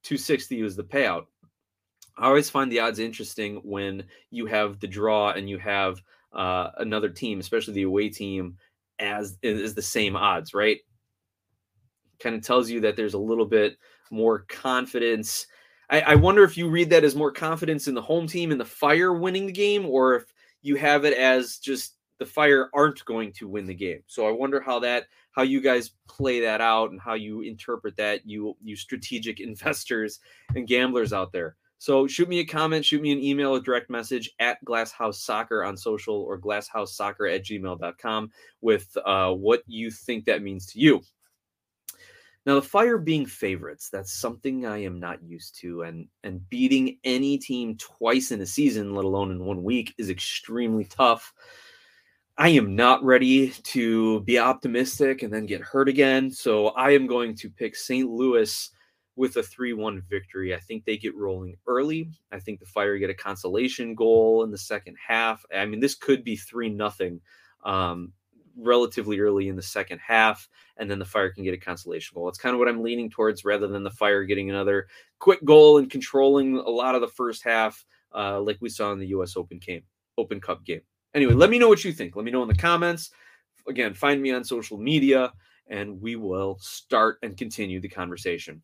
260 0.04 0.62
is 0.62 0.76
the 0.76 0.84
payout. 0.84 1.26
I 2.18 2.28
always 2.28 2.50
find 2.50 2.72
the 2.72 2.80
odds 2.80 3.00
interesting 3.00 3.58
when 3.64 4.04
you 4.32 4.48
have 4.48 4.80
the 4.80 4.88
draw 4.88 5.32
and 5.32 5.50
you 5.50 5.60
have 5.60 6.02
uh, 6.34 6.70
another 6.78 7.10
team, 7.10 7.40
especially 7.40 7.76
the 7.76 7.84
away 7.84 8.10
team, 8.10 8.58
as 9.00 9.38
is 9.44 9.76
the 9.76 9.82
same 9.82 10.16
odds, 10.16 10.54
right? 10.54 10.80
Kind 12.20 12.36
of 12.36 12.42
tells 12.42 12.70
you 12.70 12.80
that 12.82 12.96
there's 12.96 13.14
a 13.14 13.20
little 13.20 13.46
bit 13.46 13.78
more 14.10 14.40
confidence. 14.50 15.46
I, 15.90 16.02
I 16.02 16.16
wonder 16.16 16.44
if 16.44 16.58
you 16.58 16.70
read 16.70 16.90
that 16.90 17.04
as 17.04 17.16
more 17.16 17.32
confidence 17.32 17.88
in 17.88 17.96
the 17.96 18.02
home 18.02 18.28
team 18.28 18.52
and 18.52 18.60
the 18.60 18.66
fire 18.66 19.14
winning 19.14 19.46
the 19.46 19.54
game, 19.54 19.86
or 19.86 20.16
if 20.16 20.26
you 20.62 20.76
have 20.76 21.06
it 21.06 21.14
as 21.14 21.58
just 21.58 21.96
the 22.20 22.26
fire 22.26 22.70
aren't 22.74 23.06
going 23.06 23.32
to 23.34 23.48
win 23.48 23.66
the 23.66 23.74
game. 23.74 24.02
So 24.08 24.28
I 24.28 24.32
wonder 24.32 24.60
how 24.60 24.80
that 24.80 25.06
how 25.32 25.44
you 25.44 25.62
guys 25.62 25.92
play 26.08 26.40
that 26.42 26.62
out 26.62 26.92
and 26.92 27.00
how 27.00 27.14
you 27.14 27.42
interpret 27.42 27.96
that 27.98 28.26
you 28.26 28.56
you 28.64 28.76
strategic 28.76 29.40
investors 29.40 30.20
and 30.56 30.68
gamblers 30.68 31.14
out 31.14 31.32
there. 31.32 31.56
So 31.80 32.08
shoot 32.08 32.28
me 32.28 32.40
a 32.40 32.46
comment, 32.46 32.84
shoot 32.84 33.02
me 33.02 33.12
an 33.12 33.24
email, 33.24 33.54
a 33.54 33.62
direct 33.62 33.90
message 33.90 34.32
at 34.40 34.64
Glasshouse 34.66 35.22
Soccer 35.22 35.64
on 35.64 35.78
social 35.78 36.16
or 36.16 36.40
glasshouse 36.40 36.96
soccer 36.96 37.28
at 37.28 37.46
gmail.com 37.46 38.32
with 38.62 38.98
uh, 39.06 39.32
what 39.32 39.62
you 39.68 39.92
think 39.92 40.26
that 40.26 40.42
means 40.42 40.66
to 40.68 40.80
you. 40.80 41.04
Now, 42.48 42.56
the 42.56 42.62
Fire 42.62 42.98
being 42.98 43.26
favorites, 43.26 43.90
that's 43.90 44.14
something 44.14 44.66
I 44.66 44.78
am 44.78 45.02
not 45.02 45.22
used 45.22 45.60
to. 45.60 45.82
And, 45.82 46.08
and 46.24 46.50
beating 46.50 46.98
any 47.04 47.38
team 47.38 47.76
twice 47.76 48.32
in 48.32 48.40
a 48.40 48.46
season, 48.46 48.96
let 48.96 49.04
alone 49.04 49.32
in 49.32 49.44
one 49.44 49.62
week, 49.62 49.94
is 49.98 50.10
extremely 50.10 50.86
tough. 50.86 51.34
I 52.38 52.48
am 52.50 52.74
not 52.74 53.04
ready 53.04 53.50
to 53.50 54.22
be 54.22 54.40
optimistic 54.40 55.24
and 55.24 55.34
then 55.34 55.46
get 55.46 55.60
hurt 55.60 55.90
again. 55.90 56.32
So 56.32 56.68
I 56.68 56.92
am 56.92 57.06
going 57.06 57.36
to 57.36 57.50
pick 57.50 57.76
St. 57.76 58.10
Louis 58.10 58.72
with 59.18 59.36
a 59.36 59.44
3 59.44 59.74
1 59.74 60.04
victory. 60.10 60.56
I 60.56 60.60
think 60.62 60.86
they 60.86 60.96
get 60.96 61.16
rolling 61.16 61.58
early. 61.68 62.12
I 62.32 62.40
think 62.40 62.62
the 62.62 62.66
Fire 62.66 62.98
get 62.98 63.10
a 63.10 63.14
consolation 63.14 63.94
goal 63.94 64.46
in 64.46 64.52
the 64.52 64.58
second 64.58 64.96
half. 65.06 65.44
I 65.54 65.66
mean, 65.66 65.82
this 65.82 65.96
could 65.96 66.24
be 66.24 66.38
3 66.38 66.70
nothing 66.70 67.20
um, 67.66 68.14
relatively 68.58 69.20
early 69.20 69.48
in 69.48 69.56
the 69.56 69.62
second 69.62 70.00
half, 70.00 70.48
and 70.78 70.90
then 70.90 71.00
the 71.00 71.06
Fire 71.06 71.32
can 71.32 71.44
get 71.44 71.54
a 71.54 71.58
consolation 71.58 72.16
goal. 72.16 72.28
It's 72.30 72.38
kind 72.38 72.54
of 72.54 72.60
what 72.60 72.68
I'm 72.68 72.82
leaning 72.82 73.10
towards 73.10 73.46
rather 73.46 73.68
than 73.68 73.84
the 73.84 73.92
Fire 73.92 74.24
getting 74.24 74.50
another 74.50 74.88
quick 75.20 75.44
goal 75.46 75.78
and 75.78 75.90
controlling 75.90 76.58
a 76.58 76.70
lot 76.70 76.96
of 76.96 77.02
the 77.02 77.08
first 77.08 77.44
half, 77.44 77.86
uh, 78.16 78.42
like 78.42 78.58
we 78.60 78.70
saw 78.70 78.92
in 78.92 79.00
the 79.00 79.08
U.S. 79.08 79.38
Open 79.38 79.60
game, 79.60 79.84
Open 80.18 80.42
Cup 80.42 80.66
game. 80.66 80.82
Anyway, 81.14 81.34
let 81.34 81.50
me 81.50 81.60
know 81.60 81.70
what 81.70 81.84
you 81.84 81.94
think. 81.94 82.16
Let 82.16 82.26
me 82.26 82.32
know 82.32 82.42
in 82.42 82.48
the 82.48 82.56
comments. 82.56 83.12
Again, 83.68 83.94
find 83.94 84.22
me 84.22 84.32
on 84.32 84.44
social 84.44 84.78
media 84.78 85.32
and 85.70 86.02
we 86.02 86.16
will 86.16 86.58
start 86.60 87.18
and 87.24 87.36
continue 87.38 87.80
the 87.80 87.90
conversation. 87.90 88.62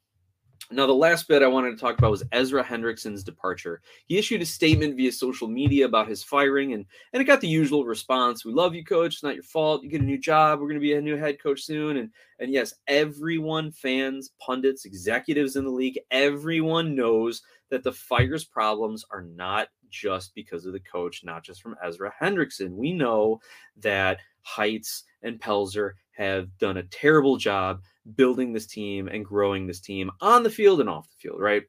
Now, 0.72 0.88
the 0.88 0.94
last 0.94 1.28
bit 1.28 1.44
I 1.44 1.48
wanted 1.48 1.72
to 1.72 1.78
talk 1.78 1.98
about 1.98 2.12
was 2.12 2.24
Ezra 2.32 2.64
Hendrickson's 2.64 3.24
departure. 3.24 3.82
He 4.06 4.18
issued 4.18 4.42
a 4.42 4.46
statement 4.46 4.96
via 4.96 5.12
social 5.12 5.48
media 5.48 5.86
about 5.86 6.08
his 6.08 6.24
firing, 6.24 6.74
and, 6.74 6.86
and 7.12 7.22
it 7.22 7.26
got 7.26 7.42
the 7.42 7.48
usual 7.48 7.86
response. 7.86 8.46
We 8.46 8.54
love 8.54 8.74
you, 8.74 8.84
coach. 8.84 9.16
It's 9.16 9.24
not 9.24 9.36
your 9.36 9.44
fault. 9.44 9.84
You 9.84 9.90
get 9.90 10.02
a 10.02 10.06
new 10.06 10.18
job. 10.18 10.60
We're 10.60 10.68
going 10.68 10.80
to 10.80 10.82
be 10.82 10.94
a 10.94 11.02
new 11.02 11.18
head 11.18 11.42
coach 11.42 11.62
soon. 11.62 11.98
And, 11.98 12.10
and 12.40 12.52
yes, 12.52 12.74
everyone, 12.88 13.72
fans, 13.72 14.32
pundits, 14.40 14.86
executives 14.86 15.58
in 15.58 15.66
the 15.66 15.72
league, 15.72 16.00
everyone 16.12 16.96
knows 16.96 17.42
that 17.70 17.84
the 17.84 17.92
Fire's 17.92 18.46
problems 18.46 19.06
are 19.12 19.24
not 19.24 19.68
just 19.90 20.34
because 20.34 20.66
of 20.66 20.74
the 20.74 20.80
coach, 20.80 21.24
not 21.24 21.44
just 21.44 21.62
from 21.62 21.76
Ezra 21.84 22.12
Hendrickson. 22.22 22.72
We 22.72 22.94
know 22.94 23.40
that 23.78 24.20
Heitz 24.48 25.04
and 25.22 25.40
Pelzer 25.40 25.92
have 26.12 26.56
done 26.58 26.78
a 26.78 26.84
terrible 26.84 27.38
job 27.38 27.82
building 28.16 28.54
this 28.54 28.68
team 28.68 29.08
and 29.08 29.26
growing 29.26 29.68
this 29.68 29.80
team 29.80 30.12
on 30.22 30.44
the 30.44 30.50
field 30.50 30.80
and 30.80 30.90
off 30.90 31.10
the 31.10 31.16
field, 31.18 31.40
right? 31.40 31.64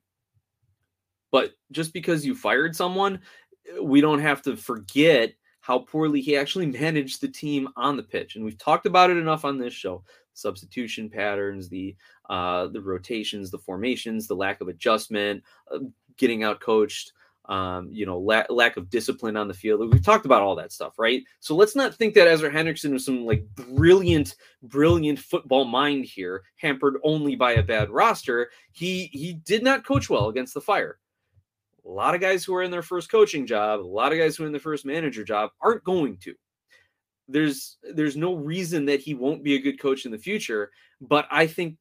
But 1.30 1.52
just 1.72 1.92
because 1.92 2.24
you 2.24 2.34
fired 2.34 2.76
someone, 2.76 3.20
we 3.82 4.00
don't 4.00 4.20
have 4.20 4.42
to 4.42 4.56
forget 4.56 5.34
how 5.60 5.80
poorly 5.80 6.20
he 6.20 6.36
actually 6.36 6.66
managed 6.80 7.20
the 7.20 7.28
team 7.28 7.68
on 7.76 7.96
the 7.96 8.02
pitch. 8.02 8.36
And 8.36 8.44
we've 8.44 8.58
talked 8.58 8.86
about 8.86 9.10
it 9.10 9.16
enough 9.16 9.44
on 9.44 9.58
this 9.58 9.72
show. 9.72 10.04
Substitution 10.34 11.08
patterns, 11.08 11.68
the 11.68 11.94
uh, 12.28 12.66
the 12.66 12.80
rotations, 12.80 13.50
the 13.50 13.58
formations, 13.58 14.26
the 14.26 14.34
lack 14.34 14.60
of 14.60 14.68
adjustment, 14.68 15.42
uh, 15.72 15.78
getting 16.16 16.42
out 16.42 16.60
coached, 16.60 17.12
um, 17.46 17.90
you 17.92 18.06
know, 18.06 18.18
la- 18.18 18.46
lack 18.48 18.76
of 18.76 18.88
discipline 18.88 19.36
on 19.36 19.48
the 19.48 19.54
field. 19.54 19.92
We've 19.92 20.02
talked 20.02 20.24
about 20.24 20.42
all 20.42 20.56
that 20.56 20.72
stuff, 20.72 20.98
right? 20.98 21.22
So 21.40 21.54
let's 21.54 21.76
not 21.76 21.94
think 21.94 22.14
that 22.14 22.26
Ezra 22.26 22.50
Hendrickson 22.50 22.92
was 22.92 23.04
some 23.04 23.26
like 23.26 23.44
brilliant, 23.54 24.36
brilliant 24.62 25.18
football 25.18 25.64
mind 25.64 26.06
here, 26.06 26.42
hampered 26.56 26.96
only 27.02 27.36
by 27.36 27.52
a 27.52 27.62
bad 27.62 27.90
roster. 27.90 28.50
He 28.72 29.06
he 29.12 29.34
did 29.34 29.62
not 29.62 29.86
coach 29.86 30.08
well 30.08 30.28
against 30.28 30.54
the 30.54 30.60
Fire. 30.60 30.98
A 31.84 31.90
lot 31.90 32.14
of 32.14 32.22
guys 32.22 32.44
who 32.44 32.54
are 32.54 32.62
in 32.62 32.70
their 32.70 32.82
first 32.82 33.10
coaching 33.10 33.46
job, 33.46 33.80
a 33.80 33.82
lot 33.82 34.12
of 34.12 34.18
guys 34.18 34.36
who 34.36 34.44
are 34.44 34.46
in 34.46 34.52
their 34.52 34.60
first 34.60 34.86
manager 34.86 35.22
job 35.22 35.50
aren't 35.60 35.84
going 35.84 36.16
to. 36.18 36.34
There's 37.28 37.76
there's 37.82 38.16
no 38.16 38.34
reason 38.34 38.86
that 38.86 39.00
he 39.00 39.12
won't 39.12 39.44
be 39.44 39.54
a 39.54 39.60
good 39.60 39.78
coach 39.78 40.06
in 40.06 40.12
the 40.12 40.18
future, 40.18 40.70
but 41.02 41.26
I 41.30 41.46
think 41.46 41.76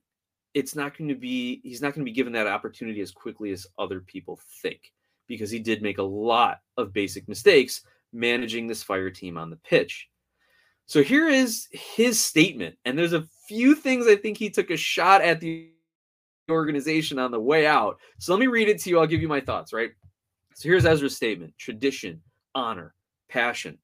it's 0.54 0.76
not 0.76 0.98
going 0.98 1.08
to 1.08 1.16
be 1.16 1.62
he's 1.64 1.82
not 1.82 1.94
going 1.94 2.06
to 2.06 2.10
be 2.10 2.16
given 2.16 2.34
that 2.34 2.48
opportunity 2.48 3.00
as 3.00 3.12
quickly 3.12 3.52
as 3.52 3.66
other 3.78 4.02
people 4.02 4.40
think 4.62 4.92
because 5.28 5.52
he 5.52 5.60
did 5.60 5.82
make 5.82 5.98
a 5.98 6.04
lot 6.04 6.60
of 6.78 6.94
basic 6.94 7.28
mistakes 7.28 7.82
managing 8.12 8.68
this 8.68 8.84
fire 8.84 9.10
team 9.10 9.38
on 9.38 9.50
the 9.50 9.56
pitch. 9.58 10.10
So 10.86 11.02
here 11.02 11.30
is 11.30 11.68
his 11.72 12.20
statement. 12.20 12.76
And 12.86 12.98
there's 12.98 13.14
a 13.14 13.28
few 13.48 13.76
things 13.76 14.08
I 14.08 14.16
think 14.16 14.38
he 14.38 14.50
took 14.50 14.70
a 14.70 14.78
shot 14.78 15.22
at 15.22 15.40
the 15.40 15.70
organization 16.52 17.20
on 17.20 17.32
the 17.32 17.40
way 17.40 17.66
out. 17.66 18.00
So 18.20 18.34
let 18.34 18.40
me 18.40 18.48
read 18.48 18.70
it 18.70 18.80
to 18.82 18.90
you. 18.90 19.00
I'll 19.00 19.08
give 19.08 19.22
you 19.22 19.28
my 19.28 19.42
thoughts, 19.42 19.74
right? 19.74 19.92
So 20.56 20.70
here's 20.70 20.86
Ezra's 20.86 21.16
statement 21.16 21.54
tradition, 21.58 22.22
honor, 22.54 22.94
passion. 23.30 23.78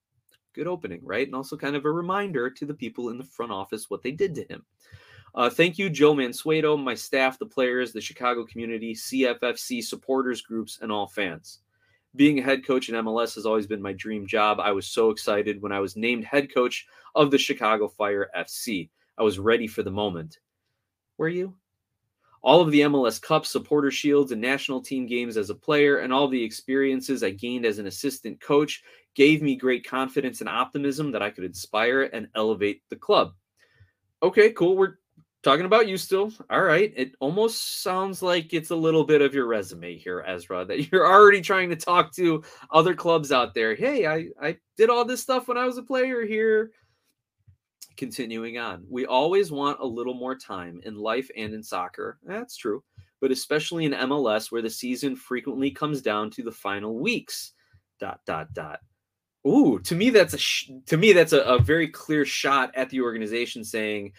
Good 0.53 0.67
opening, 0.67 0.99
right? 1.03 1.25
And 1.25 1.35
also 1.35 1.55
kind 1.55 1.75
of 1.75 1.85
a 1.85 1.91
reminder 1.91 2.49
to 2.49 2.65
the 2.65 2.73
people 2.73 3.09
in 3.09 3.17
the 3.17 3.23
front 3.23 3.51
office 3.51 3.89
what 3.89 4.03
they 4.03 4.11
did 4.11 4.35
to 4.35 4.45
him. 4.49 4.65
Uh, 5.39 5.49
thank 5.49 5.77
you, 5.77 5.89
Joe 5.89 6.13
Mansueto, 6.13 6.77
my 6.77 6.93
staff, 6.93 7.39
the 7.39 7.45
players, 7.45 7.93
the 7.93 8.01
Chicago 8.01 8.45
community, 8.45 8.93
CFFC 8.93 9.81
supporters 9.81 10.41
groups, 10.41 10.79
and 10.81 10.91
all 10.91 11.07
fans. 11.07 11.59
Being 12.17 12.39
a 12.39 12.41
head 12.41 12.67
coach 12.67 12.89
in 12.89 12.95
MLS 12.95 13.35
has 13.35 13.45
always 13.45 13.65
been 13.65 13.81
my 13.81 13.93
dream 13.93 14.27
job. 14.27 14.59
I 14.59 14.73
was 14.73 14.85
so 14.85 15.11
excited 15.11 15.61
when 15.61 15.71
I 15.71 15.79
was 15.79 15.95
named 15.95 16.25
head 16.25 16.53
coach 16.53 16.85
of 17.15 17.31
the 17.31 17.37
Chicago 17.37 17.87
Fire 17.87 18.29
FC. 18.37 18.89
I 19.17 19.23
was 19.23 19.39
ready 19.39 19.65
for 19.65 19.81
the 19.81 19.89
moment. 19.89 20.39
Were 21.17 21.29
you? 21.29 21.55
All 22.41 22.59
of 22.59 22.71
the 22.71 22.81
MLS 22.81 23.21
Cup, 23.21 23.45
supporter 23.45 23.91
shields, 23.91 24.33
and 24.33 24.41
national 24.41 24.81
team 24.81 25.05
games 25.05 25.37
as 25.37 25.49
a 25.49 25.55
player, 25.55 25.99
and 25.99 26.11
all 26.11 26.27
the 26.27 26.43
experiences 26.43 27.23
I 27.23 27.29
gained 27.29 27.65
as 27.65 27.79
an 27.79 27.87
assistant 27.87 28.41
coach 28.41 28.83
gave 29.15 29.41
me 29.41 29.55
great 29.55 29.87
confidence 29.87 30.41
and 30.41 30.49
optimism 30.49 31.13
that 31.13 31.21
I 31.21 31.29
could 31.29 31.45
inspire 31.45 32.09
and 32.11 32.27
elevate 32.35 32.81
the 32.89 32.97
club. 32.97 33.31
Okay, 34.21 34.51
cool. 34.51 34.75
We're 34.75 34.98
talking 35.43 35.65
about 35.65 35.87
you 35.87 35.97
still. 35.97 36.31
All 36.49 36.61
right. 36.61 36.93
It 36.95 37.13
almost 37.19 37.81
sounds 37.81 38.21
like 38.21 38.53
it's 38.53 38.71
a 38.71 38.75
little 38.75 39.03
bit 39.03 39.21
of 39.21 39.33
your 39.33 39.47
resume 39.47 39.97
here, 39.97 40.23
Ezra, 40.27 40.65
that 40.65 40.91
you're 40.91 41.07
already 41.07 41.41
trying 41.41 41.69
to 41.69 41.75
talk 41.75 42.13
to 42.15 42.43
other 42.71 42.93
clubs 42.93 43.31
out 43.31 43.53
there. 43.53 43.75
Hey, 43.75 44.05
I, 44.05 44.27
I 44.41 44.57
did 44.77 44.89
all 44.89 45.05
this 45.05 45.21
stuff 45.21 45.47
when 45.47 45.57
I 45.57 45.65
was 45.65 45.77
a 45.77 45.83
player 45.83 46.25
here. 46.25 46.71
Continuing 47.97 48.57
on, 48.57 48.85
we 48.89 49.05
always 49.05 49.51
want 49.51 49.81
a 49.81 49.85
little 49.85 50.13
more 50.13 50.33
time 50.33 50.79
in 50.85 50.95
life 50.95 51.29
and 51.35 51.53
in 51.53 51.61
soccer. 51.61 52.17
That's 52.23 52.55
true, 52.55 52.81
but 53.19 53.29
especially 53.29 53.83
in 53.83 53.91
MLS, 53.91 54.53
where 54.53 54.61
the 54.61 54.69
season 54.69 55.17
frequently 55.17 55.69
comes 55.69 56.01
down 56.01 56.31
to 56.31 56.43
the 56.43 56.51
final 56.51 56.97
weeks. 56.97 57.51
Dot 57.99 58.21
dot 58.25 58.53
dot. 58.53 58.79
Ooh, 59.45 59.79
to 59.79 59.95
me 59.95 60.11
that's 60.11 60.33
a 60.33 60.37
sh- 60.37 60.71
to 60.85 60.95
me 60.95 61.11
that's 61.11 61.33
a, 61.33 61.41
a 61.41 61.59
very 61.59 61.89
clear 61.89 62.23
shot 62.23 62.71
at 62.75 62.89
the 62.89 63.01
organization 63.01 63.65
saying 63.65 64.13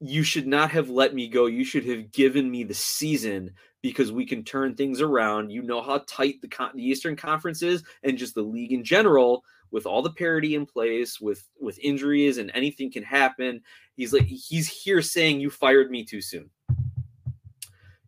you 0.00 0.22
should 0.22 0.46
not 0.46 0.70
have 0.70 0.88
let 0.88 1.14
me 1.14 1.28
go. 1.28 1.46
You 1.46 1.64
should 1.64 1.84
have 1.86 2.12
given 2.12 2.50
me 2.50 2.64
the 2.64 2.74
season 2.74 3.50
because 3.82 4.12
we 4.12 4.26
can 4.26 4.44
turn 4.44 4.74
things 4.74 5.00
around. 5.00 5.50
You 5.50 5.62
know 5.62 5.82
how 5.82 6.02
tight 6.06 6.40
the, 6.40 6.48
the 6.74 6.84
Eastern 6.84 7.16
Conference 7.16 7.62
is 7.62 7.82
and 8.02 8.18
just 8.18 8.34
the 8.34 8.42
league 8.42 8.72
in 8.72 8.84
general 8.84 9.44
with 9.70 9.86
all 9.86 10.02
the 10.02 10.10
parity 10.10 10.54
in 10.54 10.66
place 10.66 11.20
with 11.20 11.44
with 11.60 11.78
injuries 11.80 12.38
and 12.38 12.50
anything 12.54 12.90
can 12.90 13.02
happen. 13.02 13.60
He's 13.96 14.12
like 14.12 14.26
he's 14.26 14.68
here 14.68 15.02
saying 15.02 15.40
you 15.40 15.50
fired 15.50 15.90
me 15.90 16.04
too 16.04 16.20
soon. 16.20 16.50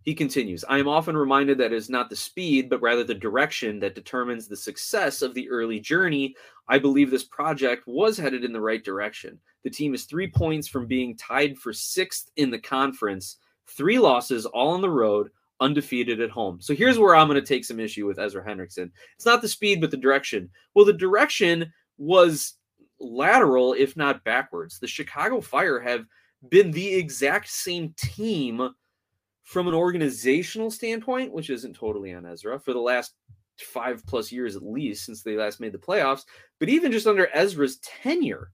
He 0.02 0.14
continues, 0.14 0.64
I 0.66 0.78
am 0.78 0.88
often 0.88 1.14
reminded 1.14 1.58
that 1.58 1.72
it 1.72 1.76
is 1.76 1.90
not 1.90 2.08
the 2.08 2.16
speed, 2.16 2.70
but 2.70 2.80
rather 2.80 3.04
the 3.04 3.14
direction 3.14 3.78
that 3.80 3.94
determines 3.94 4.48
the 4.48 4.56
success 4.56 5.20
of 5.20 5.34
the 5.34 5.48
early 5.50 5.78
journey. 5.78 6.34
I 6.70 6.78
believe 6.78 7.10
this 7.10 7.24
project 7.24 7.82
was 7.86 8.16
headed 8.16 8.44
in 8.44 8.52
the 8.52 8.60
right 8.60 8.84
direction. 8.84 9.40
The 9.64 9.70
team 9.70 9.92
is 9.92 10.04
three 10.04 10.28
points 10.30 10.68
from 10.68 10.86
being 10.86 11.16
tied 11.16 11.58
for 11.58 11.72
sixth 11.72 12.30
in 12.36 12.48
the 12.48 12.60
conference, 12.60 13.38
three 13.66 13.98
losses 13.98 14.46
all 14.46 14.68
on 14.68 14.80
the 14.80 14.88
road, 14.88 15.30
undefeated 15.58 16.20
at 16.20 16.30
home. 16.30 16.60
So 16.60 16.72
here's 16.72 16.96
where 16.96 17.16
I'm 17.16 17.26
going 17.26 17.40
to 17.40 17.46
take 17.46 17.64
some 17.64 17.80
issue 17.80 18.06
with 18.06 18.20
Ezra 18.20 18.44
Hendrickson. 18.44 18.92
It's 19.16 19.26
not 19.26 19.42
the 19.42 19.48
speed, 19.48 19.80
but 19.80 19.90
the 19.90 19.96
direction. 19.96 20.48
Well, 20.74 20.84
the 20.84 20.92
direction 20.92 21.72
was 21.98 22.54
lateral, 23.00 23.74
if 23.74 23.96
not 23.96 24.22
backwards. 24.22 24.78
The 24.78 24.86
Chicago 24.86 25.40
Fire 25.40 25.80
have 25.80 26.06
been 26.50 26.70
the 26.70 26.94
exact 26.94 27.48
same 27.48 27.94
team 27.96 28.70
from 29.42 29.66
an 29.66 29.74
organizational 29.74 30.70
standpoint, 30.70 31.32
which 31.32 31.50
isn't 31.50 31.74
totally 31.74 32.14
on 32.14 32.24
Ezra, 32.24 32.60
for 32.60 32.72
the 32.72 32.78
last 32.78 33.14
five 33.62 34.04
plus 34.06 34.30
years 34.32 34.56
at 34.56 34.62
least 34.62 35.04
since 35.04 35.22
they 35.22 35.36
last 35.36 35.60
made 35.60 35.72
the 35.72 35.78
playoffs. 35.78 36.24
But 36.58 36.68
even 36.68 36.92
just 36.92 37.06
under 37.06 37.28
Ezra's 37.32 37.78
tenure, 37.78 38.52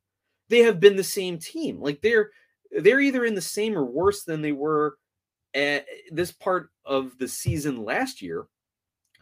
they 0.48 0.60
have 0.60 0.80
been 0.80 0.96
the 0.96 1.04
same 1.04 1.38
team. 1.38 1.80
Like 1.80 2.00
they're 2.00 2.30
they're 2.70 3.00
either 3.00 3.24
in 3.24 3.34
the 3.34 3.40
same 3.40 3.76
or 3.76 3.84
worse 3.84 4.24
than 4.24 4.42
they 4.42 4.52
were 4.52 4.96
at 5.54 5.86
this 6.10 6.32
part 6.32 6.70
of 6.84 7.16
the 7.18 7.28
season 7.28 7.84
last 7.84 8.20
year. 8.20 8.46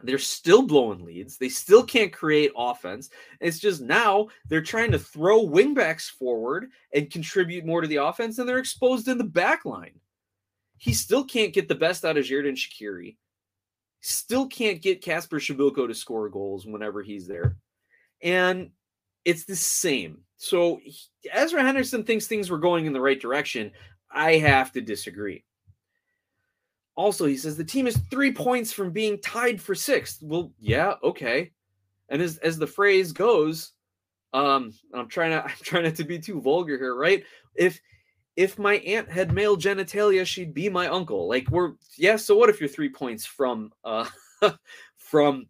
They're 0.02 0.18
still 0.18 0.66
blowing 0.66 1.04
leads. 1.04 1.38
They 1.38 1.48
still 1.48 1.84
can't 1.84 2.12
create 2.12 2.50
offense. 2.56 3.10
It's 3.40 3.58
just 3.58 3.80
now 3.80 4.28
they're 4.48 4.60
trying 4.60 4.90
to 4.92 4.98
throw 4.98 5.46
wingbacks 5.46 6.10
forward 6.10 6.70
and 6.92 7.10
contribute 7.10 7.64
more 7.64 7.80
to 7.80 7.88
the 7.88 7.96
offense, 8.04 8.38
and 8.38 8.48
they're 8.48 8.58
exposed 8.58 9.08
in 9.08 9.18
the 9.18 9.24
back 9.24 9.64
line. 9.64 9.98
He 10.76 10.92
still 10.92 11.24
can't 11.24 11.54
get 11.54 11.68
the 11.68 11.74
best 11.74 12.04
out 12.04 12.18
of 12.18 12.24
Jared 12.24 12.46
and 12.46 12.56
Shaqiri. 12.56 13.16
Still 14.06 14.46
can't 14.46 14.82
get 14.82 15.02
Kacper 15.02 15.38
Przybyłko 15.38 15.88
to 15.88 15.94
score 15.94 16.28
goals 16.28 16.66
whenever 16.66 17.02
he's 17.02 17.26
there. 17.26 17.56
And 18.22 18.68
it's 19.24 19.46
the 19.46 19.56
same. 19.56 20.18
So 20.36 20.78
Ezra 21.32 21.62
Henderson 21.62 22.04
thinks 22.04 22.26
things 22.26 22.50
were 22.50 22.58
going 22.58 22.84
in 22.84 22.92
the 22.92 23.00
right 23.00 23.18
direction. 23.18 23.72
I 24.10 24.32
have 24.32 24.72
to 24.72 24.82
disagree. 24.82 25.42
Also, 26.96 27.24
he 27.24 27.38
says 27.38 27.56
the 27.56 27.64
team 27.64 27.86
is 27.86 27.96
three 28.10 28.30
points 28.30 28.74
from 28.74 28.90
being 28.90 29.18
tied 29.22 29.58
for 29.58 29.74
sixth. 29.74 30.18
Well, 30.20 30.52
yeah, 30.60 30.96
okay. 31.02 31.52
And 32.10 32.20
as 32.20 32.36
as 32.38 32.58
the 32.58 32.66
phrase 32.66 33.10
goes, 33.10 33.72
um, 34.34 34.74
I'm 34.92 35.08
trying 35.08 35.30
to 35.30 35.44
I'm 35.44 35.56
trying 35.62 35.84
not 35.84 35.94
to 35.94 36.04
be 36.04 36.18
too 36.18 36.42
vulgar 36.42 36.76
here, 36.76 36.94
right? 36.94 37.24
If 37.54 37.80
if 38.36 38.58
my 38.58 38.76
aunt 38.78 39.10
had 39.10 39.32
male 39.32 39.56
genitalia, 39.56 40.26
she'd 40.26 40.54
be 40.54 40.68
my 40.68 40.88
uncle. 40.88 41.28
Like 41.28 41.48
we're 41.50 41.72
yeah. 41.96 42.16
So 42.16 42.36
what 42.36 42.50
if 42.50 42.60
you're 42.60 42.68
three 42.68 42.88
points 42.88 43.24
from 43.24 43.72
uh 43.84 44.06
from 44.96 45.46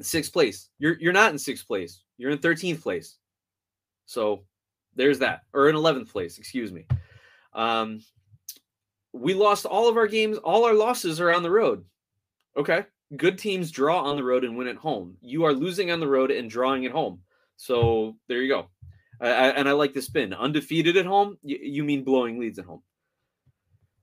sixth 0.00 0.32
place? 0.32 0.70
You're 0.78 0.98
you're 1.00 1.12
not 1.12 1.32
in 1.32 1.38
sixth 1.38 1.66
place. 1.66 2.02
You're 2.16 2.30
in 2.30 2.38
thirteenth 2.38 2.82
place. 2.82 3.16
So 4.06 4.44
there's 4.96 5.18
that, 5.20 5.42
or 5.52 5.68
in 5.68 5.76
11th 5.76 6.10
place, 6.10 6.38
excuse 6.38 6.72
me. 6.72 6.86
Um, 7.52 8.00
we 9.12 9.34
lost 9.34 9.66
all 9.66 9.88
of 9.88 9.96
our 9.96 10.06
games. 10.06 10.38
All 10.38 10.64
our 10.64 10.74
losses 10.74 11.20
are 11.20 11.32
on 11.32 11.42
the 11.42 11.50
road. 11.50 11.84
Okay. 12.56 12.84
Good 13.16 13.38
teams 13.38 13.70
draw 13.70 14.02
on 14.02 14.16
the 14.16 14.24
road 14.24 14.44
and 14.44 14.56
win 14.56 14.66
at 14.66 14.76
home. 14.76 15.16
You 15.20 15.44
are 15.44 15.52
losing 15.52 15.90
on 15.90 16.00
the 16.00 16.08
road 16.08 16.30
and 16.30 16.50
drawing 16.50 16.84
at 16.86 16.92
home. 16.92 17.20
So 17.56 18.16
there 18.28 18.42
you 18.42 18.48
go. 18.48 18.68
I, 19.28 19.48
and 19.50 19.68
I 19.68 19.72
like 19.72 19.92
the 19.92 20.02
spin. 20.02 20.34
Undefeated 20.34 20.96
at 20.96 21.06
home, 21.06 21.38
you, 21.42 21.58
you 21.60 21.84
mean 21.84 22.04
blowing 22.04 22.38
leads 22.38 22.58
at 22.58 22.64
home. 22.64 22.82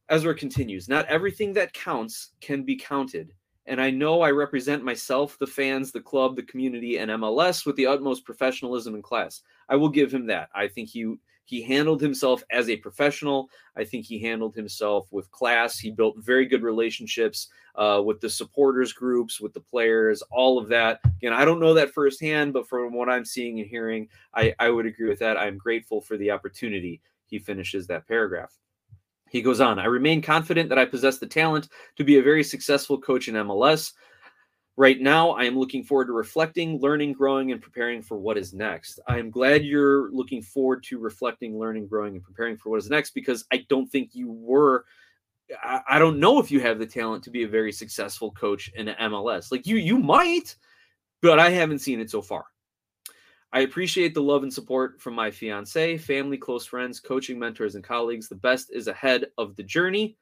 Ezra 0.10 0.36
continues, 0.36 0.90
not 0.90 1.06
everything 1.06 1.54
that 1.54 1.74
counts 1.74 2.32
can 2.42 2.64
be 2.64 2.76
counted. 2.76 3.34
And 3.66 3.80
I 3.80 3.92
know 3.92 4.22
I 4.22 4.32
represent 4.32 4.84
myself, 4.84 5.38
the 5.38 5.48
fans, 5.48 5.92
the 5.92 6.02
club, 6.02 6.36
the 6.36 6.44
community, 6.44 6.98
and 6.98 7.12
MLS 7.12 7.66
with 7.66 7.76
the 7.76 7.86
utmost 7.86 8.26
professionalism 8.26 8.96
and 8.96 9.04
class. 9.04 9.42
I 9.70 9.76
will 9.76 9.90
give 9.90 10.12
him 10.14 10.26
that. 10.28 10.50
I 10.54 10.68
think 10.68 10.90
he 10.90 11.16
he 11.46 11.62
handled 11.62 12.02
himself 12.02 12.44
as 12.52 12.70
a 12.70 12.78
professional. 12.78 13.50
I 13.76 13.84
think 13.84 14.06
he 14.06 14.20
handled 14.20 14.56
himself 14.56 15.08
with 15.12 15.32
class. 15.32 15.78
He 15.78 15.92
built 15.92 16.16
very 16.18 16.46
good 16.46 16.64
relationships 16.64 17.50
uh, 17.76 18.02
with 18.04 18.20
the 18.22 18.30
supporters 18.30 18.94
groups, 18.94 19.40
with 19.40 19.54
the 19.54 19.60
players, 19.60 20.22
all 20.32 20.58
of 20.58 20.70
that. 20.70 21.00
Again, 21.18 21.34
I 21.34 21.46
don't 21.46 21.60
know 21.60 21.74
that 21.74 21.92
firsthand, 21.92 22.54
but 22.54 22.68
from 22.68 22.94
what 22.94 23.10
I'm 23.10 23.26
seeing 23.26 23.60
and 23.60 23.70
hearing, 23.70 24.08
I, 24.34 24.54
I 24.60 24.70
would 24.70 24.86
agree 24.86 25.08
with 25.08 25.20
that. 25.20 25.38
I'm 25.38 25.58
grateful 25.58 26.02
for 26.02 26.18
the 26.18 26.32
opportunity. 26.32 27.02
He 27.26 27.40
finishes 27.40 27.88
that 27.88 28.08
paragraph. 28.08 28.54
He 29.30 29.42
goes 29.42 29.62
on, 29.62 29.80
I 29.80 29.86
remain 29.86 30.22
confident 30.22 30.68
that 30.70 30.78
I 30.78 30.84
possess 30.84 31.18
the 31.18 31.26
talent 31.26 31.70
to 31.96 32.04
be 32.04 32.18
a 32.18 32.24
very 32.24 32.44
successful 32.44 33.00
coach 33.00 33.30
in 33.30 33.36
MLS. 33.36 33.94
Right 34.78 35.00
now, 35.02 35.32
I 35.32 35.44
am 35.44 35.60
looking 35.60 35.84
forward 35.84 36.06
to 36.06 36.14
reflecting, 36.14 36.80
learning, 36.80 37.14
growing, 37.14 37.52
and 37.52 37.62
preparing 37.62 38.02
for 38.02 38.18
what 38.18 38.38
is 38.38 38.54
next. 38.54 39.00
I 39.08 39.20
am 39.20 39.30
glad 39.30 39.66
you're 39.66 40.10
looking 40.12 40.42
forward 40.42 40.84
to 40.84 40.98
reflecting, 40.98 41.60
learning, 41.60 41.88
growing, 41.88 42.16
and 42.16 42.24
preparing 42.24 42.56
for 42.56 42.70
what 42.70 42.78
is 42.78 42.90
next 42.90 43.12
because 43.12 43.46
I 43.52 43.66
don't 43.70 43.88
think 43.88 44.16
you 44.16 44.32
were. 44.32 44.86
I, 45.62 46.00
don't 46.00 46.22
know 46.22 46.40
if 46.40 46.50
you 46.50 46.62
have 46.62 46.80
the 46.80 46.86
talent 46.86 47.26
to 47.26 47.30
be 47.30 47.44
a 47.44 47.48
very 47.48 47.74
successful 47.74 48.32
coach 48.32 48.70
in 48.74 48.88
MLS. 48.88 49.52
Like 49.52 49.68
you, 49.68 49.76
you 49.76 50.00
might, 50.00 50.56
but 51.22 51.40
I 51.40 51.50
haven't 51.50 51.80
seen 51.80 52.00
it 52.00 52.10
so 52.10 52.22
far. 52.22 52.46
I 53.52 53.62
appreciate 53.62 54.14
the 54.14 54.22
love 54.22 54.44
and 54.44 54.54
support 54.54 55.02
from 55.02 55.14
my 55.14 55.30
fiance, 55.30 55.98
family, 55.98 56.38
close 56.38 56.66
friends, 56.66 57.02
coaching 57.02 57.38
mentors, 57.38 57.76
and 57.76 57.84
colleagues. 57.84 58.30
The 58.30 58.36
best 58.36 58.72
is 58.72 58.88
ahead 58.88 59.26
of 59.38 59.58
the 59.58 59.64
journey. 59.64 60.16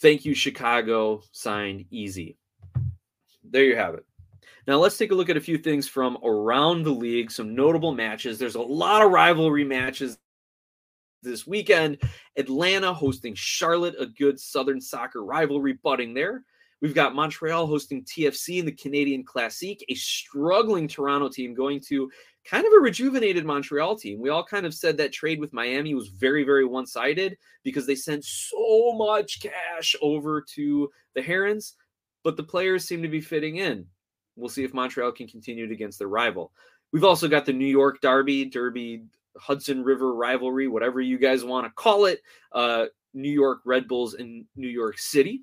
Thank 0.00 0.24
you, 0.24 0.34
Chicago. 0.34 1.22
Signed, 1.32 1.84
easy. 1.90 2.38
There 3.52 3.64
you 3.64 3.76
have 3.76 3.94
it. 3.94 4.04
Now 4.66 4.78
let's 4.78 4.96
take 4.96 5.12
a 5.12 5.14
look 5.14 5.28
at 5.28 5.36
a 5.36 5.40
few 5.40 5.58
things 5.58 5.86
from 5.86 6.18
around 6.24 6.82
the 6.82 6.90
league, 6.90 7.30
some 7.30 7.54
notable 7.54 7.94
matches. 7.94 8.38
There's 8.38 8.54
a 8.54 8.60
lot 8.60 9.02
of 9.02 9.12
rivalry 9.12 9.64
matches 9.64 10.18
this 11.22 11.46
weekend. 11.46 11.98
Atlanta 12.36 12.92
hosting 12.92 13.34
Charlotte, 13.34 13.94
a 13.98 14.06
good 14.06 14.40
Southern 14.40 14.80
soccer 14.80 15.24
rivalry 15.24 15.74
budding 15.84 16.14
there. 16.14 16.44
We've 16.80 16.94
got 16.94 17.14
Montreal 17.14 17.66
hosting 17.66 18.04
TFC 18.04 18.58
in 18.58 18.66
the 18.66 18.72
Canadian 18.72 19.22
Classique, 19.22 19.84
a 19.88 19.94
struggling 19.94 20.88
Toronto 20.88 21.28
team 21.28 21.54
going 21.54 21.80
to 21.88 22.10
kind 22.44 22.66
of 22.66 22.72
a 22.72 22.80
rejuvenated 22.80 23.44
Montreal 23.44 23.96
team. 23.96 24.18
We 24.18 24.30
all 24.30 24.44
kind 24.44 24.66
of 24.66 24.74
said 24.74 24.96
that 24.96 25.12
trade 25.12 25.38
with 25.38 25.52
Miami 25.52 25.94
was 25.94 26.08
very, 26.08 26.42
very 26.42 26.64
one 26.64 26.86
sided 26.86 27.36
because 27.62 27.86
they 27.86 27.94
sent 27.94 28.24
so 28.24 28.94
much 28.94 29.40
cash 29.40 29.94
over 30.02 30.44
to 30.54 30.90
the 31.14 31.22
Herons, 31.22 31.76
but 32.24 32.36
the 32.36 32.42
players 32.42 32.84
seem 32.84 33.02
to 33.02 33.08
be 33.08 33.20
fitting 33.20 33.56
in. 33.56 33.86
We'll 34.36 34.48
see 34.48 34.64
if 34.64 34.74
Montreal 34.74 35.12
can 35.12 35.28
continue 35.28 35.64
it 35.64 35.72
against 35.72 35.98
their 35.98 36.08
rival. 36.08 36.52
We've 36.92 37.04
also 37.04 37.28
got 37.28 37.46
the 37.46 37.52
New 37.52 37.66
York 37.66 38.00
Derby, 38.00 38.46
Derby, 38.46 39.04
Hudson 39.36 39.82
River 39.82 40.14
rivalry, 40.14 40.68
whatever 40.68 41.00
you 41.00 41.18
guys 41.18 41.44
want 41.44 41.66
to 41.66 41.72
call 41.72 42.06
it. 42.06 42.20
Uh, 42.52 42.86
New 43.14 43.30
York 43.30 43.60
Red 43.64 43.88
Bulls 43.88 44.14
in 44.14 44.46
New 44.56 44.68
York 44.68 44.98
City. 44.98 45.42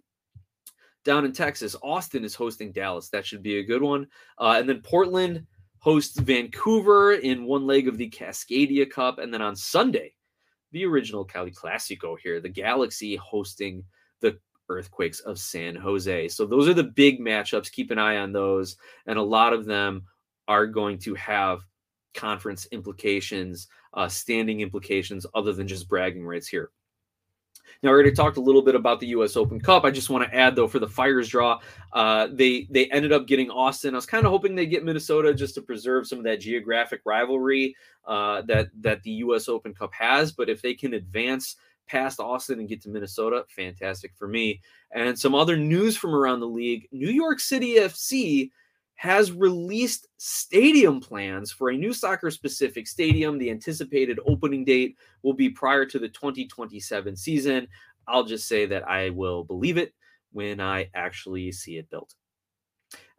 Down 1.06 1.26
in 1.26 1.32
Texas, 1.32 1.76
Austin 1.82 2.24
is 2.24 2.36
hosting 2.36 2.72
Dallas. 2.72 3.10
That 3.10 3.26
should 3.26 3.42
be 3.42 3.60
a 3.60 3.64
good 3.64 3.82
one. 3.82 4.08
Uh, 4.38 4.56
and 4.60 4.68
then 4.68 4.82
Portland 4.82 5.46
hosts 5.80 6.20
Vancouver 6.20 7.14
in 7.14 7.46
one 7.46 7.66
leg 7.66 7.88
of 7.88 7.98
the 7.98 8.10
Cascadia 8.10 8.90
Cup. 8.90 9.18
And 9.18 9.34
then 9.34 9.42
on 9.42 9.56
Sunday, 9.56 10.14
the 10.72 10.86
original 10.86 11.24
Cali 11.24 11.52
Classico 11.52 12.16
here, 12.22 12.40
the 12.42 12.50
Galaxy 12.50 13.16
hosting 13.16 13.84
the 14.20 14.38
Earthquakes 14.70 15.20
of 15.22 15.40
San 15.40 15.76
Jose. 15.76 16.30
So 16.30 16.46
those 16.46 16.68
are 16.68 16.74
the 16.74 16.84
big 16.84 17.20
matchups. 17.20 17.72
Keep 17.72 17.92
an 17.92 18.00
eye 18.00 18.18
on 18.18 18.32
those. 18.32 18.78
And 19.06 19.18
a 19.18 19.24
lot 19.24 19.54
of 19.54 19.66
them 19.66 20.04
are 20.48 20.66
going 20.66 20.98
to 21.00 21.16
have 21.16 21.62
conference 22.14 22.68
implications, 22.72 23.68
uh, 23.94 24.08
standing 24.08 24.62
implications, 24.62 25.26
other 25.34 25.54
than 25.54 25.68
just 25.68 25.88
bragging 25.88 26.26
rights 26.26 26.48
here. 26.48 26.72
Now, 27.82 27.90
I 27.90 27.94
already 27.94 28.12
talked 28.12 28.38
a 28.38 28.42
little 28.42 28.62
bit 28.62 28.76
about 28.76 29.00
the 29.00 29.08
U.S. 29.08 29.38
Open 29.38 29.60
Cup. 29.60 29.86
I 29.86 29.92
just 29.92 30.10
want 30.10 30.30
to 30.30 30.36
add, 30.36 30.56
though, 30.56 30.68
for 30.68 30.80
the 30.80 30.88
Fires 30.88 31.30
draw, 31.30 31.60
uh, 31.94 32.28
they 32.32 32.68
they 32.70 32.88
ended 32.88 33.12
up 33.12 33.28
getting 33.28 33.50
Austin. 33.50 33.94
I 33.94 33.98
was 33.98 34.06
kind 34.06 34.26
of 34.26 34.32
hoping 34.32 34.56
they 34.56 34.66
get 34.66 34.84
Minnesota 34.84 35.34
just 35.34 35.56
to 35.56 35.62
preserve 35.62 36.08
some 36.08 36.18
of 36.18 36.26
that 36.26 36.42
geographic 36.42 37.02
rivalry 37.06 37.76
uh, 38.06 38.42
that 38.44 38.70
that 38.82 39.04
the 39.04 39.12
U.S. 39.12 39.48
Open 39.48 39.74
Cup 39.74 39.94
has. 39.94 40.32
But 40.32 40.50
if 40.50 40.62
they 40.62 40.74
can 40.74 40.96
advance 40.96 41.56
past 41.90 42.20
Austin 42.20 42.60
and 42.60 42.70
get 42.70 42.82
to 42.84 42.90
Minnesota, 42.90 43.44
fantastic 43.50 44.14
for 44.16 44.28
me. 44.28 44.62
And 44.92 45.18
some 45.18 45.36
other 45.36 45.58
news 45.58 45.98
from 45.98 46.16
around 46.16 46.40
the 46.40 46.48
league: 46.48 46.88
New 46.92 47.10
York 47.10 47.40
City 47.40 47.76
FC 47.76 48.52
has 48.96 49.32
released 49.32 50.08
stadium 50.18 51.00
plans 51.00 51.52
for 51.52 51.70
a 51.70 51.78
new 51.78 51.94
soccer 51.94 52.30
specific 52.30 52.86
stadium. 52.86 53.38
The 53.38 53.50
anticipated 53.50 54.20
opening 54.28 54.66
date 54.66 54.98
will 55.24 55.34
be 55.34 55.50
prior 55.50 55.86
to 55.86 56.00
the 56.00 56.10
2027 56.10 57.16
season. 57.16 57.68
I'll 58.08 58.26
just 58.26 58.48
say 58.48 58.66
that 58.66 58.88
I 58.90 59.12
will 59.12 59.44
believe 59.44 59.78
it 59.78 59.94
when 60.32 60.60
I 60.60 60.90
actually 60.96 61.52
see 61.54 61.78
it 61.78 61.90
built. 61.90 62.14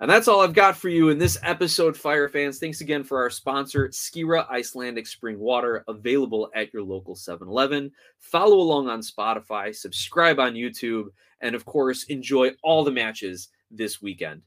And 0.01 0.11
that's 0.11 0.29
all 0.29 0.41
I've 0.41 0.55
got 0.55 0.79
for 0.79 0.89
you 0.89 1.11
in 1.11 1.19
this 1.19 1.37
episode, 1.43 1.95
Fire 1.95 2.27
fans. 2.27 2.59
Thanks 2.59 2.81
again 2.81 3.05
for 3.05 3.21
our 3.21 3.29
sponsor, 3.29 3.89
Skira 3.89 4.51
Icelandic 4.51 5.07
Spring 5.07 5.39
Water, 5.39 5.85
available 5.89 6.51
at 6.55 6.73
your 6.73 6.83
local 6.83 7.15
7 7.15 7.47
Eleven. 7.47 7.93
Follow 8.19 8.57
along 8.57 8.89
on 8.89 9.01
Spotify, 9.03 9.75
subscribe 9.75 10.41
on 10.41 10.55
YouTube, 10.55 11.09
and 11.43 11.55
of 11.55 11.67
course, 11.67 12.05
enjoy 12.05 12.53
all 12.63 12.83
the 12.83 12.91
matches 12.91 13.49
this 13.71 14.01
weekend. 14.01 14.41